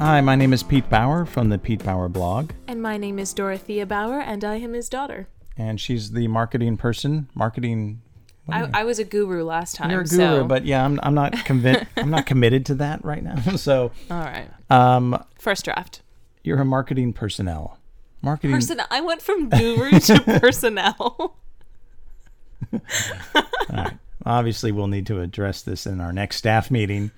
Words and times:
Hi, 0.00 0.20
my 0.22 0.34
name 0.34 0.52
is 0.54 0.62
Pete 0.62 0.88
Bauer 0.88 1.26
from 1.26 1.50
the 1.50 1.58
Pete 1.58 1.84
Bauer 1.84 2.08
blog, 2.08 2.52
And 2.66 2.80
my 2.82 2.96
name 2.96 3.18
is 3.18 3.34
Dorothea 3.34 3.84
Bauer, 3.84 4.18
and 4.20 4.42
I 4.44 4.56
am 4.56 4.72
his 4.72 4.88
daughter. 4.88 5.28
and 5.58 5.78
she's 5.80 6.12
the 6.12 6.26
marketing 6.28 6.76
person. 6.78 7.28
Marketing. 7.34 8.00
I, 8.48 8.68
I 8.72 8.84
was 8.84 8.98
a 8.98 9.04
guru 9.04 9.44
last 9.44 9.76
time. 9.76 9.90
You're 9.90 10.00
a 10.00 10.04
guru, 10.04 10.16
so. 10.40 10.44
but 10.44 10.64
yeah, 10.64 10.84
I'm, 10.84 10.98
I'm 11.02 11.14
not 11.14 11.32
convinced. 11.44 11.84
I'm 11.98 12.10
not 12.10 12.24
committed 12.26 12.64
to 12.66 12.74
that 12.76 13.04
right 13.04 13.22
now. 13.22 13.36
So, 13.56 13.92
All 14.10 14.18
right. 14.18 14.48
um, 14.70 15.22
First 15.38 15.64
draft. 15.66 16.00
you're 16.42 16.60
a 16.60 16.64
marketing 16.64 17.12
personnel. 17.12 17.78
Marketing. 18.22 18.56
Person. 18.56 18.80
I 18.90 19.00
went 19.02 19.20
from 19.22 19.48
guru 19.50 19.98
to 20.00 20.20
personnel. 20.40 21.36
Obviously, 24.26 24.72
we'll 24.72 24.86
need 24.88 25.06
to 25.06 25.20
address 25.20 25.62
this 25.62 25.86
in 25.86 26.00
our 26.00 26.12
next 26.12 26.36
staff 26.36 26.70
meeting. 26.70 27.10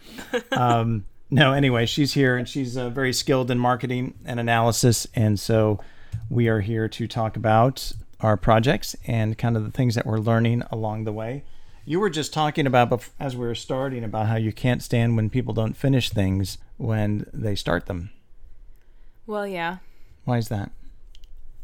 Um, 0.52 1.05
no, 1.32 1.54
anyway, 1.54 1.86
she's 1.86 2.12
here 2.12 2.36
and 2.36 2.46
she's 2.46 2.77
uh, 2.77 2.91
very 2.91 3.14
skilled 3.14 3.50
in 3.50 3.59
marketing 3.59 4.12
and 4.27 4.38
analysis. 4.38 5.06
And 5.14 5.40
so 5.40 5.80
we 6.28 6.46
are 6.48 6.60
here 6.60 6.88
to 6.88 7.09
talk 7.09 7.38
about 7.38 7.90
our 8.20 8.36
projects 8.36 8.95
and 9.06 9.38
kind 9.38 9.56
of 9.56 9.64
the 9.64 9.70
things 9.70 9.95
that 9.95 10.04
we're 10.04 10.18
learning 10.18 10.62
along 10.70 11.04
the 11.04 11.12
way. 11.12 11.42
You 11.87 12.00
were 12.00 12.10
just 12.10 12.34
talking 12.34 12.66
about, 12.66 13.09
as 13.18 13.34
we 13.34 13.46
were 13.46 13.54
starting, 13.54 14.04
about 14.04 14.26
how 14.26 14.37
you 14.37 14.52
can't 14.52 14.82
stand 14.82 15.16
when 15.16 15.30
people 15.30 15.54
don't 15.54 15.74
finish 15.74 16.10
things 16.10 16.59
when 16.76 17.24
they 17.32 17.54
start 17.54 17.87
them. 17.87 18.10
well, 19.26 19.46
yeah. 19.46 19.78
Why 20.26 20.37
is 20.37 20.48
that? 20.48 20.70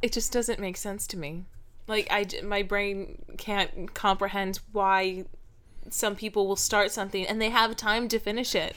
It 0.01 0.13
just 0.13 0.33
doesn't 0.33 0.59
make 0.59 0.79
sense 0.79 1.07
to 1.09 1.19
me. 1.19 1.45
Like 1.87 2.09
I, 2.11 2.27
my 2.43 2.63
brain 2.63 3.23
can't 3.37 3.93
comprehend 3.93 4.61
why 4.73 5.27
some 5.91 6.17
people 6.17 6.47
will 6.47 6.57
start 6.57 6.91
something 6.91 7.27
and 7.27 7.41
they 7.41 7.51
have 7.51 7.77
time 7.77 8.09
to 8.09 8.19
finish 8.19 8.55
it 8.55 8.75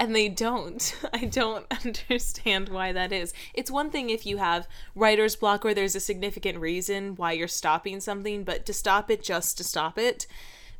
and 0.00 0.16
they 0.16 0.28
don't. 0.28 0.96
I 1.12 1.26
don't 1.26 1.66
understand 1.84 2.70
why 2.70 2.90
that 2.90 3.12
is. 3.12 3.32
It's 3.54 3.70
one 3.70 3.90
thing 3.90 4.10
if 4.10 4.26
you 4.26 4.38
have 4.38 4.66
writer's 4.96 5.36
block 5.36 5.64
or 5.64 5.74
there's 5.74 5.94
a 5.94 6.00
significant 6.00 6.58
reason 6.58 7.14
why 7.14 7.32
you're 7.32 7.46
stopping 7.46 8.00
something, 8.00 8.42
but 8.42 8.66
to 8.66 8.72
stop 8.72 9.10
it 9.10 9.22
just 9.22 9.58
to 9.58 9.64
stop 9.64 9.98
it 9.98 10.26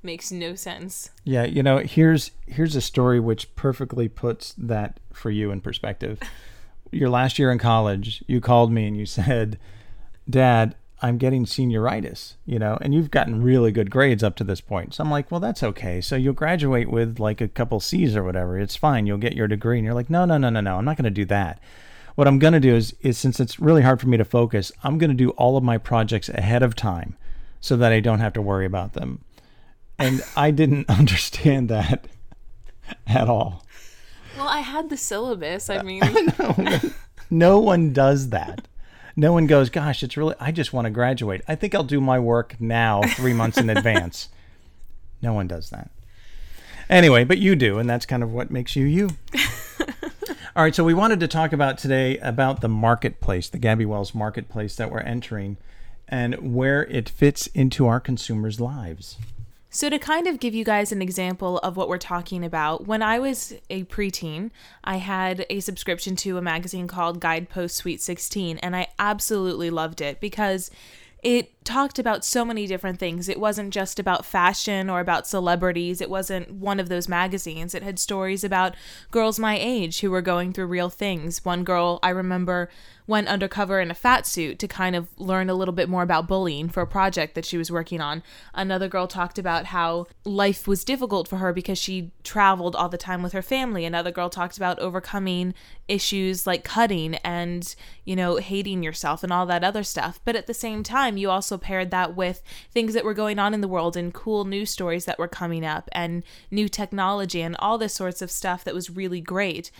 makes 0.02 0.32
no 0.32 0.54
sense. 0.54 1.10
Yeah, 1.24 1.44
you 1.44 1.62
know, 1.62 1.78
here's 1.78 2.30
here's 2.46 2.74
a 2.74 2.80
story 2.80 3.20
which 3.20 3.54
perfectly 3.54 4.08
puts 4.08 4.54
that 4.56 4.98
for 5.12 5.30
you 5.30 5.50
in 5.52 5.60
perspective. 5.60 6.18
Your 6.91 7.10
last 7.10 7.38
year 7.38 7.52
in 7.52 7.58
college, 7.58 8.24
you 8.26 8.41
called 8.41 8.72
me 8.72 8.88
and 8.88 8.96
you 8.96 9.06
said, 9.06 9.60
"Dad, 10.28 10.74
I'm 11.03 11.19
getting 11.19 11.45
senioritis," 11.45 12.34
you 12.47 12.59
know, 12.59 12.79
and 12.81 12.95
you've 12.95 13.11
gotten 13.11 13.43
really 13.43 13.73
good 13.73 13.91
grades 13.91 14.23
up 14.23 14.37
to 14.37 14.45
this 14.45 14.61
point. 14.61 14.95
So 14.95 15.05
I'm 15.05 15.11
like, 15.11 15.31
"Well, 15.31 15.41
that's 15.41 15.62
okay. 15.62 16.01
So 16.01 16.17
you'll 16.17 16.34
graduate 16.34 16.91
with 16.91 17.19
like 17.19 17.41
a 17.41 17.48
couple 17.48 17.81
C's 17.81 18.17
or 18.17 18.23
whatever. 18.25 18.59
It's 18.59 18.77
fine. 18.77 19.06
You'll 19.06 19.19
get 19.19 19.34
your 19.34 19.48
degree." 19.48 19.78
And 19.78 19.84
you're 19.84 19.95
like, 19.95 20.11
"No, 20.11 20.25
no, 20.25 20.39
no, 20.39 20.51
no, 20.51 20.61
no. 20.61 20.77
I'm 20.77 20.84
not 20.84 20.97
going 20.97 21.05
to 21.05 21.11
do 21.11 21.25
that." 21.27 21.61
What 22.15 22.28
I'm 22.28 22.39
going 22.39 22.55
to 22.55 22.61
do 22.61 22.75
is 22.75 22.95
is 23.01 23.19
since 23.19 23.41
it's 23.41 23.61
really 23.61 23.83
hard 23.83 24.01
for 24.01 24.09
me 24.09 24.17
to 24.17 24.25
focus, 24.25 24.73
I'm 24.83 24.98
going 24.98 25.11
to 25.11 25.17
do 25.17 25.31
all 25.31 25.56
of 25.56 25.65
my 25.65 25.78
projects 25.78 26.28
ahead 26.28 26.62
of 26.62 26.75
time 26.75 27.17
so 27.61 27.77
that 27.77 27.93
I 27.93 28.01
don't 28.01 28.21
have 28.21 28.33
to 28.34 28.43
worry 28.43 28.67
about 28.67 28.95
them 28.95 29.25
and 30.01 30.25
I 30.37 30.51
didn't 30.51 30.89
understand 30.98 31.69
that 31.69 32.06
at 33.06 33.28
all. 33.28 33.65
Well, 34.37 34.48
I 34.48 34.61
had 34.61 34.89
the 34.89 34.97
syllabus. 34.97 35.71
I 35.71 35.77
uh, 35.77 35.83
mean, 35.83 36.03
No 37.31 37.61
one 37.61 37.93
does 37.93 38.31
that. 38.31 38.67
No 39.16 39.33
one 39.33 39.47
goes, 39.47 39.70
"Gosh, 39.70 40.03
it's 40.03 40.16
really 40.16 40.34
I 40.41 40.53
just 40.53 40.72
want 40.72 40.86
to 40.86 40.91
graduate. 40.91 41.42
I 41.48 41.55
think 41.55 41.75
I'll 41.75 41.83
do 41.83 42.00
my 42.00 42.19
work 42.19 42.56
now 42.61 43.03
3 43.03 43.33
months 43.33 43.58
in 43.58 43.70
advance." 43.77 44.28
No 45.22 45.33
one 45.33 45.47
does 45.47 45.70
that. 45.70 45.91
Anyway, 46.89 47.25
but 47.25 47.38
you 47.38 47.55
do, 47.55 47.78
and 47.78 47.88
that's 47.88 48.06
kind 48.06 48.22
of 48.22 48.33
what 48.33 48.50
makes 48.50 48.75
you 48.75 48.84
you. 48.84 49.11
All 50.56 50.64
right, 50.64 50.75
so 50.75 50.83
we 50.83 50.94
wanted 50.94 51.20
to 51.20 51.28
talk 51.28 51.53
about 51.53 51.78
today 51.78 52.19
about 52.19 52.61
the 52.61 52.69
marketplace, 52.69 53.48
the 53.48 53.59
Gabby 53.59 53.87
Wells 53.87 54.15
marketplace 54.15 54.75
that 54.76 54.91
we're 54.91 55.00
entering 55.00 55.56
and 56.09 56.54
where 56.54 56.84
it 56.87 57.09
fits 57.09 57.47
into 57.48 57.87
our 57.87 58.00
consumers' 58.00 58.60
lives. 58.60 59.16
So, 59.72 59.88
to 59.88 60.00
kind 60.00 60.26
of 60.26 60.41
give 60.41 60.53
you 60.53 60.64
guys 60.64 60.91
an 60.91 61.00
example 61.00 61.58
of 61.58 61.76
what 61.76 61.88
we're 61.88 61.97
talking 61.97 62.44
about, 62.44 62.88
when 62.88 63.03
I 63.03 63.20
was 63.20 63.54
a 63.70 63.84
preteen, 63.84 64.50
I 64.82 64.97
had 64.97 65.47
a 65.48 65.60
subscription 65.60 66.16
to 66.16 66.36
a 66.36 66.42
magazine 66.42 66.88
called 66.88 67.20
Guidepost 67.20 67.76
Sweet 67.76 68.03
16, 68.03 68.59
and 68.59 68.75
I 68.75 68.88
absolutely 68.98 69.70
loved 69.70 70.00
it 70.00 70.20
because 70.20 70.72
it 71.22 71.59
talked 71.65 71.98
about 71.98 72.25
so 72.25 72.44
many 72.44 72.66
different 72.66 72.98
things. 72.98 73.28
It 73.28 73.38
wasn't 73.38 73.72
just 73.72 73.98
about 73.98 74.25
fashion 74.25 74.88
or 74.88 75.00
about 75.00 75.26
celebrities, 75.26 76.00
it 76.00 76.10
wasn't 76.10 76.53
one 76.53 76.81
of 76.81 76.88
those 76.88 77.09
magazines. 77.09 77.75
It 77.75 77.82
had 77.82 77.98
stories 77.98 78.44
about 78.44 78.75
girls 79.10 79.38
my 79.38 79.59
age 79.59 80.00
who 80.00 80.10
were 80.10 80.22
going 80.22 80.53
through 80.53 80.66
real 80.66 80.88
things. 80.88 81.44
One 81.44 81.65
girl 81.65 81.98
I 82.03 82.10
remember 82.10 82.71
went 83.10 83.28
undercover 83.28 83.81
in 83.81 83.91
a 83.91 83.94
fat 83.94 84.25
suit 84.25 84.59
to 84.60 84.69
kind 84.69 84.94
of 84.94 85.09
learn 85.19 85.50
a 85.50 85.54
little 85.54 85.75
bit 85.75 85.88
more 85.88 86.04
about 86.04 86.28
bullying 86.28 86.69
for 86.69 86.81
a 86.81 86.87
project 86.87 87.34
that 87.34 87.44
she 87.44 87.59
was 87.59 87.71
working 87.71 88.00
on. 88.00 88.22
Another 88.54 88.88
girl 88.88 89.09
talked 89.09 89.37
about 89.37 89.66
how 89.66 90.06
life 90.25 90.69
was 90.69 90.84
difficult 90.84 91.27
for 91.27 91.38
her 91.38 91.53
because 91.53 91.77
she 91.77 92.12
traveled 92.22 92.77
all 92.77 92.88
the 92.88 92.97
time 92.97 93.21
with 93.21 93.32
her 93.32 93.42
family. 93.42 93.84
Another 93.84 94.12
girl 94.12 94.31
talked 94.31 94.56
about 94.56 94.78
overcoming 94.78 95.54
issues 95.88 96.47
like 96.47 96.62
cutting 96.62 97.16
and, 97.16 97.75
you 98.04 98.15
know, 98.15 98.37
hating 98.37 98.84
yourself 98.84 99.25
and 99.25 99.32
all 99.32 99.44
that 99.44 99.65
other 99.65 99.82
stuff. 99.82 100.21
But 100.25 100.37
at 100.37 100.47
the 100.47 100.54
same 100.54 100.84
time, 100.84 101.16
you 101.16 101.31
also 101.31 101.50
paired 101.59 101.91
that 101.91 102.16
with 102.16 102.43
things 102.72 102.94
that 102.94 103.05
were 103.05 103.15
going 103.15 103.38
on 103.38 103.55
in 103.55 103.61
the 103.61 103.69
world 103.69 103.97
and 103.97 104.15
cool 104.15 104.44
news 104.44 104.71
stories 104.71 105.05
that 105.05 105.19
were 105.19 105.28
coming 105.28 105.65
up 105.65 105.88
and 105.93 106.22
new 106.50 106.69
technology 106.69 107.41
and 107.43 107.56
all 107.59 107.78
this 107.78 107.94
sorts 107.94 108.22
of 108.22 108.31
stuff 108.31 108.65
that 108.65 108.75
was 108.75 108.91
really 108.91 109.21
great. 109.21 109.71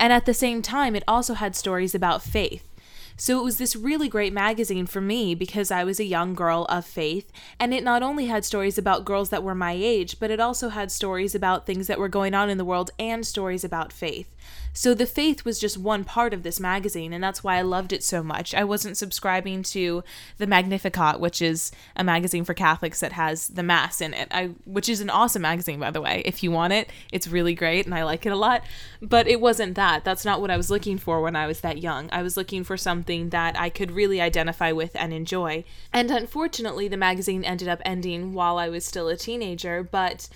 And 0.00 0.12
at 0.12 0.26
the 0.26 0.34
same 0.34 0.62
time, 0.62 0.96
it 0.96 1.04
also 1.06 1.34
had 1.34 1.54
stories 1.54 1.94
about 1.94 2.22
faith. 2.22 2.68
So 3.16 3.38
it 3.38 3.44
was 3.44 3.58
this 3.58 3.76
really 3.76 4.08
great 4.08 4.32
magazine 4.32 4.86
for 4.86 5.00
me 5.00 5.36
because 5.36 5.70
I 5.70 5.84
was 5.84 6.00
a 6.00 6.04
young 6.04 6.34
girl 6.34 6.66
of 6.68 6.84
faith. 6.84 7.30
And 7.60 7.72
it 7.72 7.84
not 7.84 8.02
only 8.02 8.26
had 8.26 8.44
stories 8.44 8.76
about 8.76 9.04
girls 9.04 9.30
that 9.30 9.44
were 9.44 9.54
my 9.54 9.72
age, 9.72 10.18
but 10.18 10.32
it 10.32 10.40
also 10.40 10.70
had 10.70 10.90
stories 10.90 11.34
about 11.34 11.64
things 11.64 11.86
that 11.86 12.00
were 12.00 12.08
going 12.08 12.34
on 12.34 12.50
in 12.50 12.58
the 12.58 12.64
world 12.64 12.90
and 12.98 13.24
stories 13.24 13.62
about 13.62 13.92
faith. 13.92 14.33
So 14.72 14.92
the 14.92 15.06
faith 15.06 15.44
was 15.44 15.60
just 15.60 15.78
one 15.78 16.02
part 16.04 16.34
of 16.34 16.42
this 16.42 16.58
magazine, 16.58 17.12
and 17.12 17.22
that's 17.22 17.44
why 17.44 17.56
I 17.56 17.62
loved 17.62 17.92
it 17.92 18.02
so 18.02 18.22
much. 18.22 18.54
I 18.54 18.64
wasn't 18.64 18.96
subscribing 18.96 19.62
to 19.64 20.02
the 20.38 20.48
Magnificat, 20.48 21.20
which 21.20 21.40
is 21.40 21.70
a 21.94 22.02
magazine 22.02 22.44
for 22.44 22.54
Catholics 22.54 22.98
that 23.00 23.12
has 23.12 23.48
the 23.48 23.62
Mass 23.62 24.00
in 24.00 24.12
it. 24.14 24.28
I, 24.32 24.50
which 24.64 24.88
is 24.88 25.00
an 25.00 25.10
awesome 25.10 25.42
magazine, 25.42 25.78
by 25.78 25.92
the 25.92 26.00
way. 26.00 26.22
If 26.24 26.42
you 26.42 26.50
want 26.50 26.72
it, 26.72 26.90
it's 27.12 27.28
really 27.28 27.54
great, 27.54 27.86
and 27.86 27.94
I 27.94 28.02
like 28.02 28.26
it 28.26 28.32
a 28.32 28.36
lot. 28.36 28.64
But 29.00 29.28
it 29.28 29.40
wasn't 29.40 29.76
that. 29.76 30.04
That's 30.04 30.24
not 30.24 30.40
what 30.40 30.50
I 30.50 30.56
was 30.56 30.70
looking 30.70 30.98
for 30.98 31.20
when 31.20 31.36
I 31.36 31.46
was 31.46 31.60
that 31.60 31.78
young. 31.78 32.08
I 32.10 32.22
was 32.22 32.36
looking 32.36 32.64
for 32.64 32.76
something 32.76 33.30
that 33.30 33.58
I 33.58 33.70
could 33.70 33.92
really 33.92 34.20
identify 34.20 34.72
with 34.72 34.96
and 34.96 35.12
enjoy. 35.12 35.64
And 35.92 36.10
unfortunately, 36.10 36.88
the 36.88 36.96
magazine 36.96 37.44
ended 37.44 37.68
up 37.68 37.80
ending 37.84 38.32
while 38.32 38.58
I 38.58 38.68
was 38.68 38.84
still 38.84 39.08
a 39.08 39.16
teenager, 39.16 39.82
but 39.82 40.28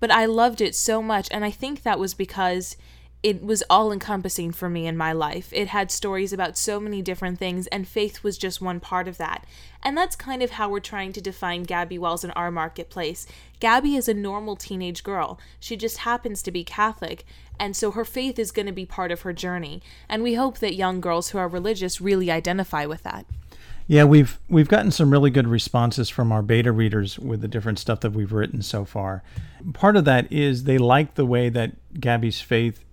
but 0.00 0.10
I 0.10 0.24
loved 0.24 0.62
it 0.62 0.74
so 0.74 1.02
much, 1.02 1.28
and 1.30 1.44
I 1.44 1.50
think 1.50 1.82
that 1.82 1.98
was 1.98 2.14
because 2.14 2.76
it 3.22 3.42
was 3.42 3.62
all 3.68 3.92
encompassing 3.92 4.50
for 4.50 4.70
me 4.70 4.86
in 4.86 4.96
my 4.96 5.12
life. 5.12 5.52
It 5.52 5.68
had 5.68 5.90
stories 5.90 6.32
about 6.32 6.56
so 6.56 6.80
many 6.80 7.02
different 7.02 7.38
things, 7.38 7.66
and 7.66 7.86
faith 7.86 8.22
was 8.22 8.38
just 8.38 8.62
one 8.62 8.80
part 8.80 9.06
of 9.06 9.18
that. 9.18 9.44
And 9.82 9.96
that's 9.96 10.16
kind 10.16 10.42
of 10.42 10.52
how 10.52 10.70
we're 10.70 10.80
trying 10.80 11.12
to 11.12 11.20
define 11.20 11.64
Gabby 11.64 11.98
Wells 11.98 12.24
in 12.24 12.30
our 12.30 12.50
marketplace. 12.50 13.26
Gabby 13.58 13.94
is 13.94 14.08
a 14.08 14.14
normal 14.14 14.56
teenage 14.56 15.02
girl. 15.02 15.38
She 15.58 15.76
just 15.76 15.98
happens 15.98 16.42
to 16.42 16.50
be 16.50 16.64
Catholic, 16.64 17.26
and 17.58 17.76
so 17.76 17.90
her 17.90 18.06
faith 18.06 18.38
is 18.38 18.52
going 18.52 18.66
to 18.66 18.72
be 18.72 18.86
part 18.86 19.12
of 19.12 19.20
her 19.22 19.34
journey. 19.34 19.82
And 20.08 20.22
we 20.22 20.34
hope 20.34 20.58
that 20.58 20.74
young 20.74 21.00
girls 21.00 21.30
who 21.30 21.38
are 21.38 21.48
religious 21.48 22.00
really 22.00 22.30
identify 22.30 22.86
with 22.86 23.02
that. 23.02 23.26
Yeah, 23.86 24.04
we've 24.04 24.38
we've 24.48 24.68
gotten 24.68 24.92
some 24.92 25.10
really 25.10 25.30
good 25.30 25.48
responses 25.48 26.08
from 26.08 26.30
our 26.32 26.42
beta 26.42 26.70
readers 26.70 27.18
with 27.18 27.40
the 27.40 27.48
different 27.48 27.78
stuff 27.80 28.00
that 28.00 28.12
we've 28.12 28.32
written 28.32 28.62
so 28.62 28.84
far. 28.84 29.22
Part 29.74 29.96
of 29.96 30.04
that 30.04 30.32
is 30.32 30.64
they 30.64 30.78
like 30.78 31.16
the 31.16 31.26
way 31.26 31.48
that 31.48 31.72
Gabby's 32.00 32.40
faith 32.40 32.84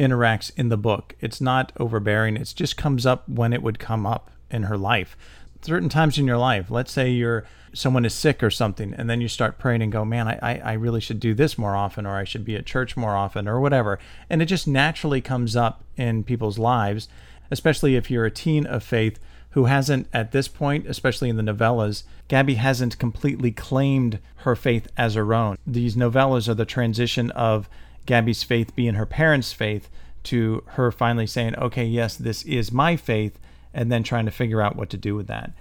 interacts 0.00 0.50
in 0.56 0.70
the 0.70 0.76
book. 0.76 1.14
It's 1.20 1.40
not 1.40 1.72
overbearing. 1.78 2.36
It 2.36 2.52
just 2.56 2.76
comes 2.76 3.04
up 3.06 3.28
when 3.28 3.52
it 3.52 3.62
would 3.62 3.78
come 3.78 4.06
up 4.06 4.30
in 4.50 4.64
her 4.64 4.78
life. 4.78 5.16
Certain 5.62 5.90
times 5.90 6.18
in 6.18 6.26
your 6.26 6.38
life, 6.38 6.70
let's 6.70 6.90
say 6.90 7.10
you're 7.10 7.44
someone 7.72 8.04
is 8.04 8.14
sick 8.14 8.42
or 8.42 8.50
something, 8.50 8.94
and 8.94 9.08
then 9.08 9.20
you 9.20 9.28
start 9.28 9.58
praying 9.58 9.82
and 9.82 9.92
go, 9.92 10.04
Man, 10.04 10.26
I, 10.26 10.38
I, 10.42 10.58
I 10.58 10.72
really 10.72 11.00
should 11.00 11.20
do 11.20 11.34
this 11.34 11.56
more 11.56 11.76
often, 11.76 12.06
or 12.06 12.16
I 12.16 12.24
should 12.24 12.44
be 12.44 12.56
at 12.56 12.66
church 12.66 12.96
more 12.96 13.14
often, 13.14 13.46
or 13.46 13.60
whatever. 13.60 13.98
And 14.28 14.42
it 14.42 14.46
just 14.46 14.66
naturally 14.66 15.20
comes 15.20 15.54
up 15.54 15.84
in 15.96 16.24
people's 16.24 16.58
lives, 16.58 17.08
especially 17.50 17.94
if 17.94 18.10
you're 18.10 18.24
a 18.24 18.30
teen 18.30 18.66
of 18.66 18.82
faith 18.82 19.20
who 19.50 19.64
hasn't, 19.64 20.06
at 20.12 20.32
this 20.32 20.48
point, 20.48 20.86
especially 20.86 21.28
in 21.28 21.36
the 21.36 21.42
novellas, 21.42 22.04
Gabby 22.28 22.54
hasn't 22.54 22.98
completely 22.98 23.50
claimed 23.50 24.20
her 24.36 24.54
faith 24.54 24.86
as 24.96 25.14
her 25.14 25.34
own. 25.34 25.58
These 25.66 25.96
novellas 25.96 26.48
are 26.48 26.54
the 26.54 26.64
transition 26.64 27.30
of 27.32 27.68
Gabby's 28.06 28.42
faith 28.42 28.74
being 28.74 28.94
her 28.94 29.06
parents' 29.06 29.52
faith 29.52 29.88
to 30.24 30.62
her 30.68 30.90
finally 30.90 31.26
saying, 31.26 31.56
okay, 31.56 31.84
yes, 31.84 32.16
this 32.16 32.42
is 32.44 32.72
my 32.72 32.96
faith, 32.96 33.38
and 33.72 33.90
then 33.90 34.02
trying 34.02 34.26
to 34.26 34.30
figure 34.30 34.60
out 34.60 34.76
what 34.76 34.90
to 34.90 34.96
do 34.96 35.14
with 35.14 35.26
that. 35.28 35.52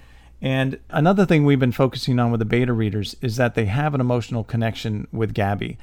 And 0.42 0.80
another 0.90 1.26
thing 1.26 1.46
we've 1.46 1.60
been 1.60 1.72
focusing 1.72 2.20
on 2.20 2.32
with 2.32 2.40
the 2.40 2.46
beta 2.46 2.74
readers 2.74 3.16
is 3.22 3.36
that 3.36 3.56
they 3.56 3.66
have 3.66 3.94
an 3.94 4.02
emotional 4.02 4.44
connection 4.44 5.08
with 5.12 5.34
Gabby. 5.34 5.78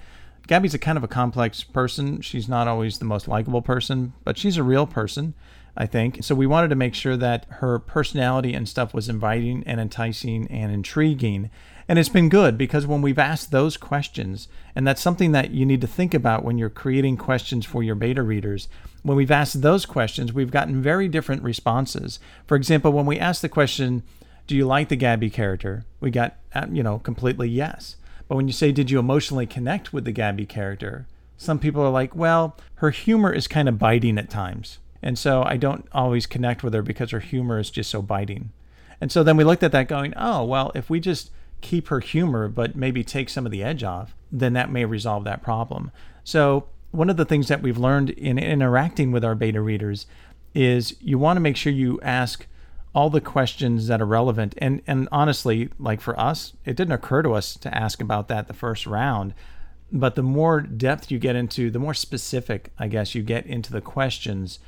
Gabby's 0.46 0.74
a 0.74 0.78
kind 0.78 0.96
of 0.96 1.04
a 1.04 1.08
complex 1.08 1.62
person. 1.62 2.20
She's 2.20 2.48
not 2.48 2.68
always 2.68 2.98
the 2.98 3.04
most 3.04 3.28
likable 3.28 3.62
person, 3.62 4.12
but 4.24 4.38
she's 4.38 4.56
a 4.56 4.62
real 4.62 4.86
person, 4.86 5.34
I 5.76 5.86
think. 5.86 6.24
So 6.24 6.34
we 6.34 6.46
wanted 6.46 6.68
to 6.68 6.74
make 6.74 6.94
sure 6.94 7.16
that 7.16 7.46
her 7.50 7.78
personality 7.78 8.54
and 8.54 8.68
stuff 8.68 8.94
was 8.94 9.08
inviting 9.08 9.62
and 9.66 9.80
enticing 9.80 10.46
and 10.48 10.72
intriguing. 10.72 11.50
And 11.88 11.98
it's 11.98 12.08
been 12.08 12.28
good 12.28 12.56
because 12.56 12.86
when 12.86 13.02
we've 13.02 13.18
asked 13.18 13.50
those 13.50 13.76
questions, 13.76 14.48
and 14.74 14.86
that's 14.86 15.02
something 15.02 15.32
that 15.32 15.50
you 15.50 15.66
need 15.66 15.80
to 15.82 15.86
think 15.86 16.14
about 16.14 16.44
when 16.44 16.58
you're 16.58 16.70
creating 16.70 17.16
questions 17.16 17.66
for 17.66 17.82
your 17.82 17.94
beta 17.94 18.22
readers, 18.22 18.68
when 19.02 19.16
we've 19.16 19.30
asked 19.30 19.62
those 19.62 19.86
questions, 19.86 20.32
we've 20.32 20.50
gotten 20.50 20.82
very 20.82 21.08
different 21.08 21.42
responses. 21.42 22.18
For 22.46 22.56
example, 22.56 22.92
when 22.92 23.06
we 23.06 23.18
asked 23.18 23.42
the 23.42 23.48
question, 23.48 24.02
Do 24.46 24.56
you 24.56 24.66
like 24.66 24.88
the 24.88 24.96
Gabby 24.96 25.30
character? 25.30 25.84
We 26.00 26.10
got, 26.10 26.36
uh, 26.54 26.66
you 26.72 26.82
know, 26.82 26.98
completely 26.98 27.48
yes. 27.48 27.96
But 28.28 28.36
when 28.36 28.48
you 28.48 28.52
say, 28.52 28.72
Did 28.72 28.90
you 28.90 28.98
emotionally 28.98 29.46
connect 29.46 29.92
with 29.92 30.04
the 30.04 30.12
Gabby 30.12 30.46
character? 30.46 31.06
Some 31.36 31.58
people 31.58 31.82
are 31.82 31.90
like, 31.90 32.16
Well, 32.16 32.56
her 32.76 32.90
humor 32.90 33.32
is 33.32 33.46
kind 33.46 33.68
of 33.68 33.78
biting 33.78 34.18
at 34.18 34.30
times. 34.30 34.78
And 35.06 35.16
so 35.16 35.44
I 35.44 35.56
don't 35.56 35.86
always 35.92 36.26
connect 36.26 36.64
with 36.64 36.74
her 36.74 36.82
because 36.82 37.12
her 37.12 37.20
humor 37.20 37.60
is 37.60 37.70
just 37.70 37.90
so 37.90 38.02
biting. 38.02 38.50
And 39.00 39.12
so 39.12 39.22
then 39.22 39.36
we 39.36 39.44
looked 39.44 39.62
at 39.62 39.70
that 39.70 39.86
going, 39.86 40.12
Oh, 40.16 40.42
well, 40.42 40.72
if 40.74 40.90
we 40.90 40.98
just 40.98 41.30
keep 41.60 41.86
her 41.88 42.00
humor, 42.00 42.48
but 42.48 42.74
maybe 42.74 43.04
take 43.04 43.28
some 43.28 43.46
of 43.46 43.52
the 43.52 43.62
edge 43.62 43.84
off, 43.84 44.16
then 44.32 44.52
that 44.54 44.72
may 44.72 44.84
resolve 44.84 45.22
that 45.22 45.44
problem. 45.44 45.92
So, 46.24 46.66
one 46.90 47.08
of 47.08 47.16
the 47.16 47.24
things 47.24 47.46
that 47.46 47.62
we've 47.62 47.78
learned 47.78 48.10
in 48.10 48.36
interacting 48.36 49.12
with 49.12 49.24
our 49.24 49.36
beta 49.36 49.60
readers 49.60 50.06
is 50.54 50.96
you 51.00 51.20
want 51.20 51.36
to 51.36 51.40
make 51.40 51.56
sure 51.56 51.72
you 51.72 52.00
ask 52.02 52.48
all 52.92 53.08
the 53.08 53.20
questions 53.20 53.86
that 53.86 54.02
are 54.02 54.06
relevant. 54.06 54.56
And, 54.58 54.82
and 54.88 55.08
honestly, 55.12 55.68
like 55.78 56.00
for 56.00 56.18
us, 56.18 56.54
it 56.64 56.74
didn't 56.74 56.94
occur 56.94 57.22
to 57.22 57.34
us 57.34 57.54
to 57.58 57.72
ask 57.72 58.00
about 58.00 58.26
that 58.26 58.48
the 58.48 58.54
first 58.54 58.88
round. 58.88 59.34
But 59.92 60.16
the 60.16 60.24
more 60.24 60.62
depth 60.62 61.12
you 61.12 61.20
get 61.20 61.36
into, 61.36 61.70
the 61.70 61.78
more 61.78 61.94
specific, 61.94 62.72
I 62.76 62.88
guess, 62.88 63.14
you 63.14 63.22
get 63.22 63.46
into 63.46 63.70
the 63.70 63.80
questions, 63.80 64.58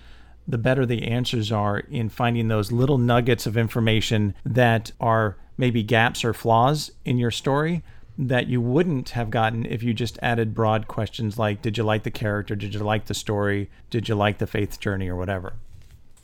the 0.48 0.58
better 0.58 0.86
the 0.86 1.06
answers 1.06 1.52
are 1.52 1.78
in 1.78 2.08
finding 2.08 2.48
those 2.48 2.72
little 2.72 2.98
nuggets 2.98 3.46
of 3.46 3.56
information 3.56 4.34
that 4.44 4.90
are 4.98 5.36
maybe 5.58 5.82
gaps 5.82 6.24
or 6.24 6.32
flaws 6.32 6.90
in 7.04 7.18
your 7.18 7.30
story 7.30 7.82
that 8.18 8.48
you 8.48 8.60
wouldn't 8.60 9.10
have 9.10 9.30
gotten 9.30 9.64
if 9.66 9.82
you 9.82 9.94
just 9.94 10.18
added 10.20 10.54
broad 10.54 10.88
questions 10.88 11.38
like 11.38 11.62
Did 11.62 11.78
you 11.78 11.84
like 11.84 12.02
the 12.02 12.10
character? 12.10 12.56
Did 12.56 12.74
you 12.74 12.80
like 12.80 13.04
the 13.04 13.14
story? 13.14 13.70
Did 13.90 14.08
you 14.08 14.16
like 14.16 14.38
the 14.38 14.46
faith 14.46 14.80
journey 14.80 15.08
or 15.08 15.14
whatever? 15.14 15.52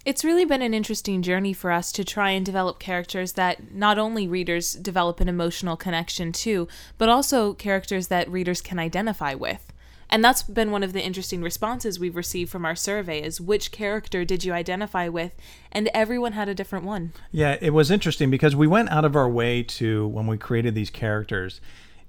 It's 0.04 0.24
really 0.24 0.44
been 0.44 0.60
an 0.60 0.74
interesting 0.74 1.22
journey 1.22 1.52
for 1.52 1.70
us 1.70 1.90
to 1.92 2.04
try 2.04 2.30
and 2.30 2.44
develop 2.44 2.78
characters 2.78 3.32
that 3.34 3.72
not 3.72 3.98
only 3.98 4.28
readers 4.28 4.74
develop 4.74 5.20
an 5.20 5.28
emotional 5.28 5.76
connection 5.76 6.30
to, 6.32 6.68
but 6.98 7.08
also 7.08 7.54
characters 7.54 8.08
that 8.08 8.28
readers 8.28 8.60
can 8.60 8.78
identify 8.78 9.34
with. 9.34 9.72
And 10.10 10.24
that's 10.24 10.42
been 10.42 10.70
one 10.70 10.82
of 10.82 10.92
the 10.92 11.02
interesting 11.02 11.42
responses 11.42 11.98
we've 11.98 12.16
received 12.16 12.50
from 12.50 12.64
our 12.64 12.76
survey 12.76 13.22
is 13.22 13.40
which 13.40 13.72
character 13.72 14.24
did 14.24 14.44
you 14.44 14.52
identify 14.52 15.08
with? 15.08 15.34
And 15.72 15.90
everyone 15.92 16.32
had 16.32 16.48
a 16.48 16.54
different 16.54 16.84
one. 16.84 17.12
Yeah, 17.32 17.56
it 17.60 17.70
was 17.70 17.90
interesting 17.90 18.30
because 18.30 18.54
we 18.54 18.66
went 18.66 18.90
out 18.90 19.04
of 19.04 19.16
our 19.16 19.28
way 19.28 19.62
to 19.62 20.06
when 20.08 20.26
we 20.26 20.38
created 20.38 20.74
these 20.74 20.90
characters 20.90 21.60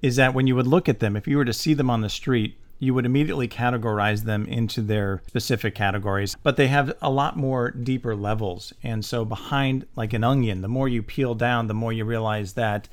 is 0.01 0.17
that 0.17 0.33
when 0.33 0.45
you 0.45 0.55
would 0.55 0.67
look 0.67 0.87
at 0.87 0.99
them, 0.99 1.15
if 1.15 1.27
you 1.27 1.37
were 1.37 1.45
to 1.45 1.53
see 1.53 1.73
them 1.73 1.89
on 1.89 2.01
the 2.01 2.09
street, 2.09 2.57
you 2.79 2.93
would 2.93 3.05
immediately 3.05 3.47
categorize 3.47 4.23
them 4.23 4.45
into 4.45 4.81
their 4.81 5.21
specific 5.27 5.73
categories, 5.73 6.35
but 6.43 6.57
they 6.57 6.67
have 6.67 6.93
a 7.01 7.09
lot 7.09 7.37
more 7.37 7.71
deeper 7.71 8.15
levels. 8.15 8.73
And 8.83 9.03
so, 9.03 9.23
behind 9.23 9.87
like 9.95 10.13
an 10.13 10.23
onion, 10.23 10.61
the 10.61 10.67
more 10.67 10.87
you 10.87 11.01
peel 11.01 11.35
down, 11.35 11.67
the 11.67 11.73
more 11.73 11.93
you 11.93 12.05
realize 12.05 12.53
that, 12.53 12.89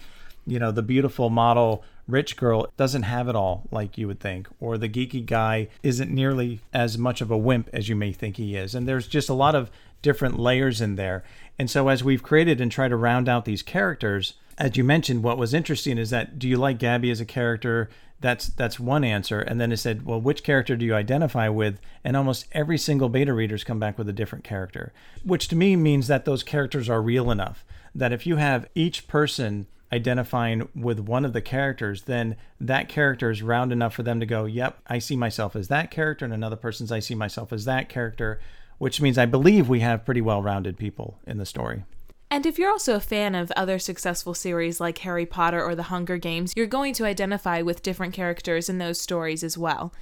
you 0.46 0.58
know, 0.58 0.70
the 0.70 0.82
beautiful 0.82 1.30
model 1.30 1.84
rich 2.06 2.36
girl 2.36 2.66
doesn't 2.76 3.04
have 3.04 3.28
it 3.28 3.36
all 3.36 3.64
like 3.70 3.96
you 3.96 4.06
would 4.06 4.20
think, 4.20 4.48
or 4.60 4.76
the 4.76 4.88
geeky 4.88 5.24
guy 5.24 5.68
isn't 5.82 6.10
nearly 6.10 6.60
as 6.72 6.98
much 6.98 7.20
of 7.20 7.30
a 7.30 7.38
wimp 7.38 7.68
as 7.72 7.88
you 7.88 7.96
may 7.96 8.12
think 8.12 8.36
he 8.36 8.56
is. 8.56 8.74
And 8.74 8.86
there's 8.86 9.06
just 9.06 9.28
a 9.28 9.34
lot 9.34 9.54
of 9.54 9.70
different 10.02 10.38
layers 10.38 10.80
in 10.80 10.96
there. 10.96 11.24
And 11.58 11.70
so, 11.70 11.88
as 11.88 12.04
we've 12.04 12.22
created 12.22 12.60
and 12.60 12.70
tried 12.70 12.88
to 12.88 12.96
round 12.96 13.28
out 13.28 13.44
these 13.44 13.62
characters, 13.62 14.34
as 14.58 14.76
you 14.76 14.84
mentioned, 14.84 15.22
what 15.22 15.38
was 15.38 15.54
interesting 15.54 15.98
is 15.98 16.10
that 16.10 16.38
do 16.38 16.48
you 16.48 16.56
like 16.56 16.78
Gabby 16.78 17.10
as 17.10 17.20
a 17.20 17.24
character? 17.24 17.88
That's 18.20 18.48
that's 18.48 18.78
one 18.78 19.02
answer, 19.02 19.40
and 19.40 19.60
then 19.60 19.72
it 19.72 19.78
said, 19.78 20.06
well, 20.06 20.20
which 20.20 20.44
character 20.44 20.76
do 20.76 20.86
you 20.86 20.94
identify 20.94 21.48
with? 21.48 21.80
And 22.04 22.16
almost 22.16 22.46
every 22.52 22.78
single 22.78 23.08
beta 23.08 23.32
readers 23.32 23.64
come 23.64 23.80
back 23.80 23.98
with 23.98 24.08
a 24.08 24.12
different 24.12 24.44
character, 24.44 24.92
which 25.24 25.48
to 25.48 25.56
me 25.56 25.74
means 25.74 26.06
that 26.06 26.24
those 26.24 26.44
characters 26.44 26.88
are 26.88 27.02
real 27.02 27.30
enough. 27.30 27.64
That 27.94 28.12
if 28.12 28.26
you 28.26 28.36
have 28.36 28.68
each 28.74 29.08
person 29.08 29.66
identifying 29.92 30.68
with 30.74 31.00
one 31.00 31.24
of 31.24 31.32
the 31.32 31.42
characters, 31.42 32.02
then 32.02 32.36
that 32.60 32.88
character 32.88 33.30
is 33.30 33.42
round 33.42 33.72
enough 33.72 33.94
for 33.94 34.02
them 34.02 34.20
to 34.20 34.26
go, 34.26 34.46
yep, 34.46 34.78
I 34.86 34.98
see 34.98 35.16
myself 35.16 35.54
as 35.54 35.68
that 35.68 35.90
character, 35.90 36.24
and 36.24 36.32
another 36.32 36.56
person's 36.56 36.90
I 36.90 37.00
see 37.00 37.14
myself 37.14 37.52
as 37.52 37.66
that 37.66 37.88
character, 37.88 38.40
which 38.78 39.00
means 39.00 39.18
I 39.18 39.26
believe 39.26 39.68
we 39.68 39.80
have 39.80 40.04
pretty 40.04 40.22
well 40.22 40.42
rounded 40.42 40.78
people 40.78 41.18
in 41.26 41.38
the 41.38 41.46
story. 41.46 41.84
And 42.30 42.46
if 42.46 42.58
you're 42.58 42.70
also 42.70 42.94
a 42.94 43.00
fan 43.00 43.34
of 43.34 43.52
other 43.52 43.78
successful 43.78 44.32
series 44.32 44.80
like 44.80 44.96
Harry 44.98 45.26
Potter 45.26 45.62
or 45.62 45.74
The 45.74 45.84
Hunger 45.84 46.16
Games, 46.16 46.54
you're 46.56 46.66
going 46.66 46.94
to 46.94 47.04
identify 47.04 47.60
with 47.60 47.82
different 47.82 48.14
characters 48.14 48.70
in 48.70 48.78
those 48.78 48.98
stories 48.98 49.44
as 49.44 49.58
well. 49.58 49.92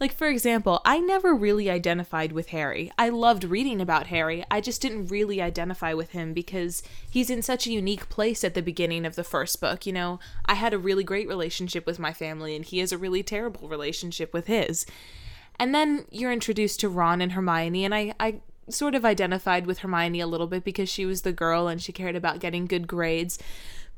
Like, 0.00 0.12
for 0.12 0.28
example, 0.28 0.80
I 0.84 1.00
never 1.00 1.34
really 1.34 1.68
identified 1.68 2.30
with 2.30 2.48
Harry. 2.48 2.92
I 2.96 3.08
loved 3.08 3.42
reading 3.42 3.80
about 3.80 4.06
Harry. 4.06 4.44
I 4.48 4.60
just 4.60 4.80
didn't 4.80 5.08
really 5.08 5.42
identify 5.42 5.92
with 5.92 6.10
him 6.10 6.32
because 6.32 6.84
he's 7.10 7.30
in 7.30 7.42
such 7.42 7.66
a 7.66 7.72
unique 7.72 8.08
place 8.08 8.44
at 8.44 8.54
the 8.54 8.62
beginning 8.62 9.04
of 9.04 9.16
the 9.16 9.24
first 9.24 9.60
book. 9.60 9.86
You 9.86 9.92
know, 9.92 10.20
I 10.46 10.54
had 10.54 10.72
a 10.72 10.78
really 10.78 11.02
great 11.02 11.26
relationship 11.26 11.84
with 11.84 11.98
my 11.98 12.12
family, 12.12 12.54
and 12.54 12.64
he 12.64 12.78
has 12.78 12.92
a 12.92 12.98
really 12.98 13.24
terrible 13.24 13.68
relationship 13.68 14.32
with 14.32 14.46
his. 14.46 14.86
And 15.58 15.74
then 15.74 16.04
you're 16.10 16.32
introduced 16.32 16.78
to 16.80 16.88
Ron 16.88 17.20
and 17.20 17.32
Hermione, 17.32 17.84
and 17.84 17.94
I, 17.94 18.14
I 18.20 18.40
sort 18.68 18.94
of 18.94 19.04
identified 19.04 19.66
with 19.66 19.80
Hermione 19.80 20.20
a 20.20 20.26
little 20.28 20.46
bit 20.46 20.62
because 20.62 20.88
she 20.88 21.06
was 21.06 21.22
the 21.22 21.32
girl 21.32 21.66
and 21.66 21.82
she 21.82 21.92
cared 21.92 22.14
about 22.14 22.38
getting 22.38 22.66
good 22.66 22.86
grades. 22.86 23.38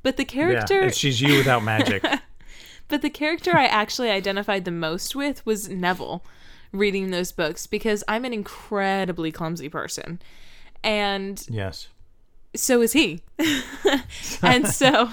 But 0.02 0.16
the 0.16 0.24
character. 0.24 0.84
Yeah, 0.84 0.90
she's 0.90 1.20
you 1.20 1.36
without 1.36 1.62
magic. 1.62 2.02
But 2.90 3.02
the 3.02 3.08
character 3.08 3.56
I 3.56 3.64
actually 3.66 4.10
identified 4.10 4.64
the 4.64 4.70
most 4.70 5.14
with 5.14 5.46
was 5.46 5.68
Neville 5.68 6.22
reading 6.72 7.10
those 7.10 7.32
books 7.32 7.66
because 7.66 8.04
I'm 8.08 8.24
an 8.24 8.32
incredibly 8.32 9.32
clumsy 9.32 9.68
person. 9.68 10.20
And 10.82 11.44
yes. 11.48 11.88
So 12.56 12.82
is 12.82 12.92
he. 12.92 13.22
and 14.42 14.66
so 14.66 15.08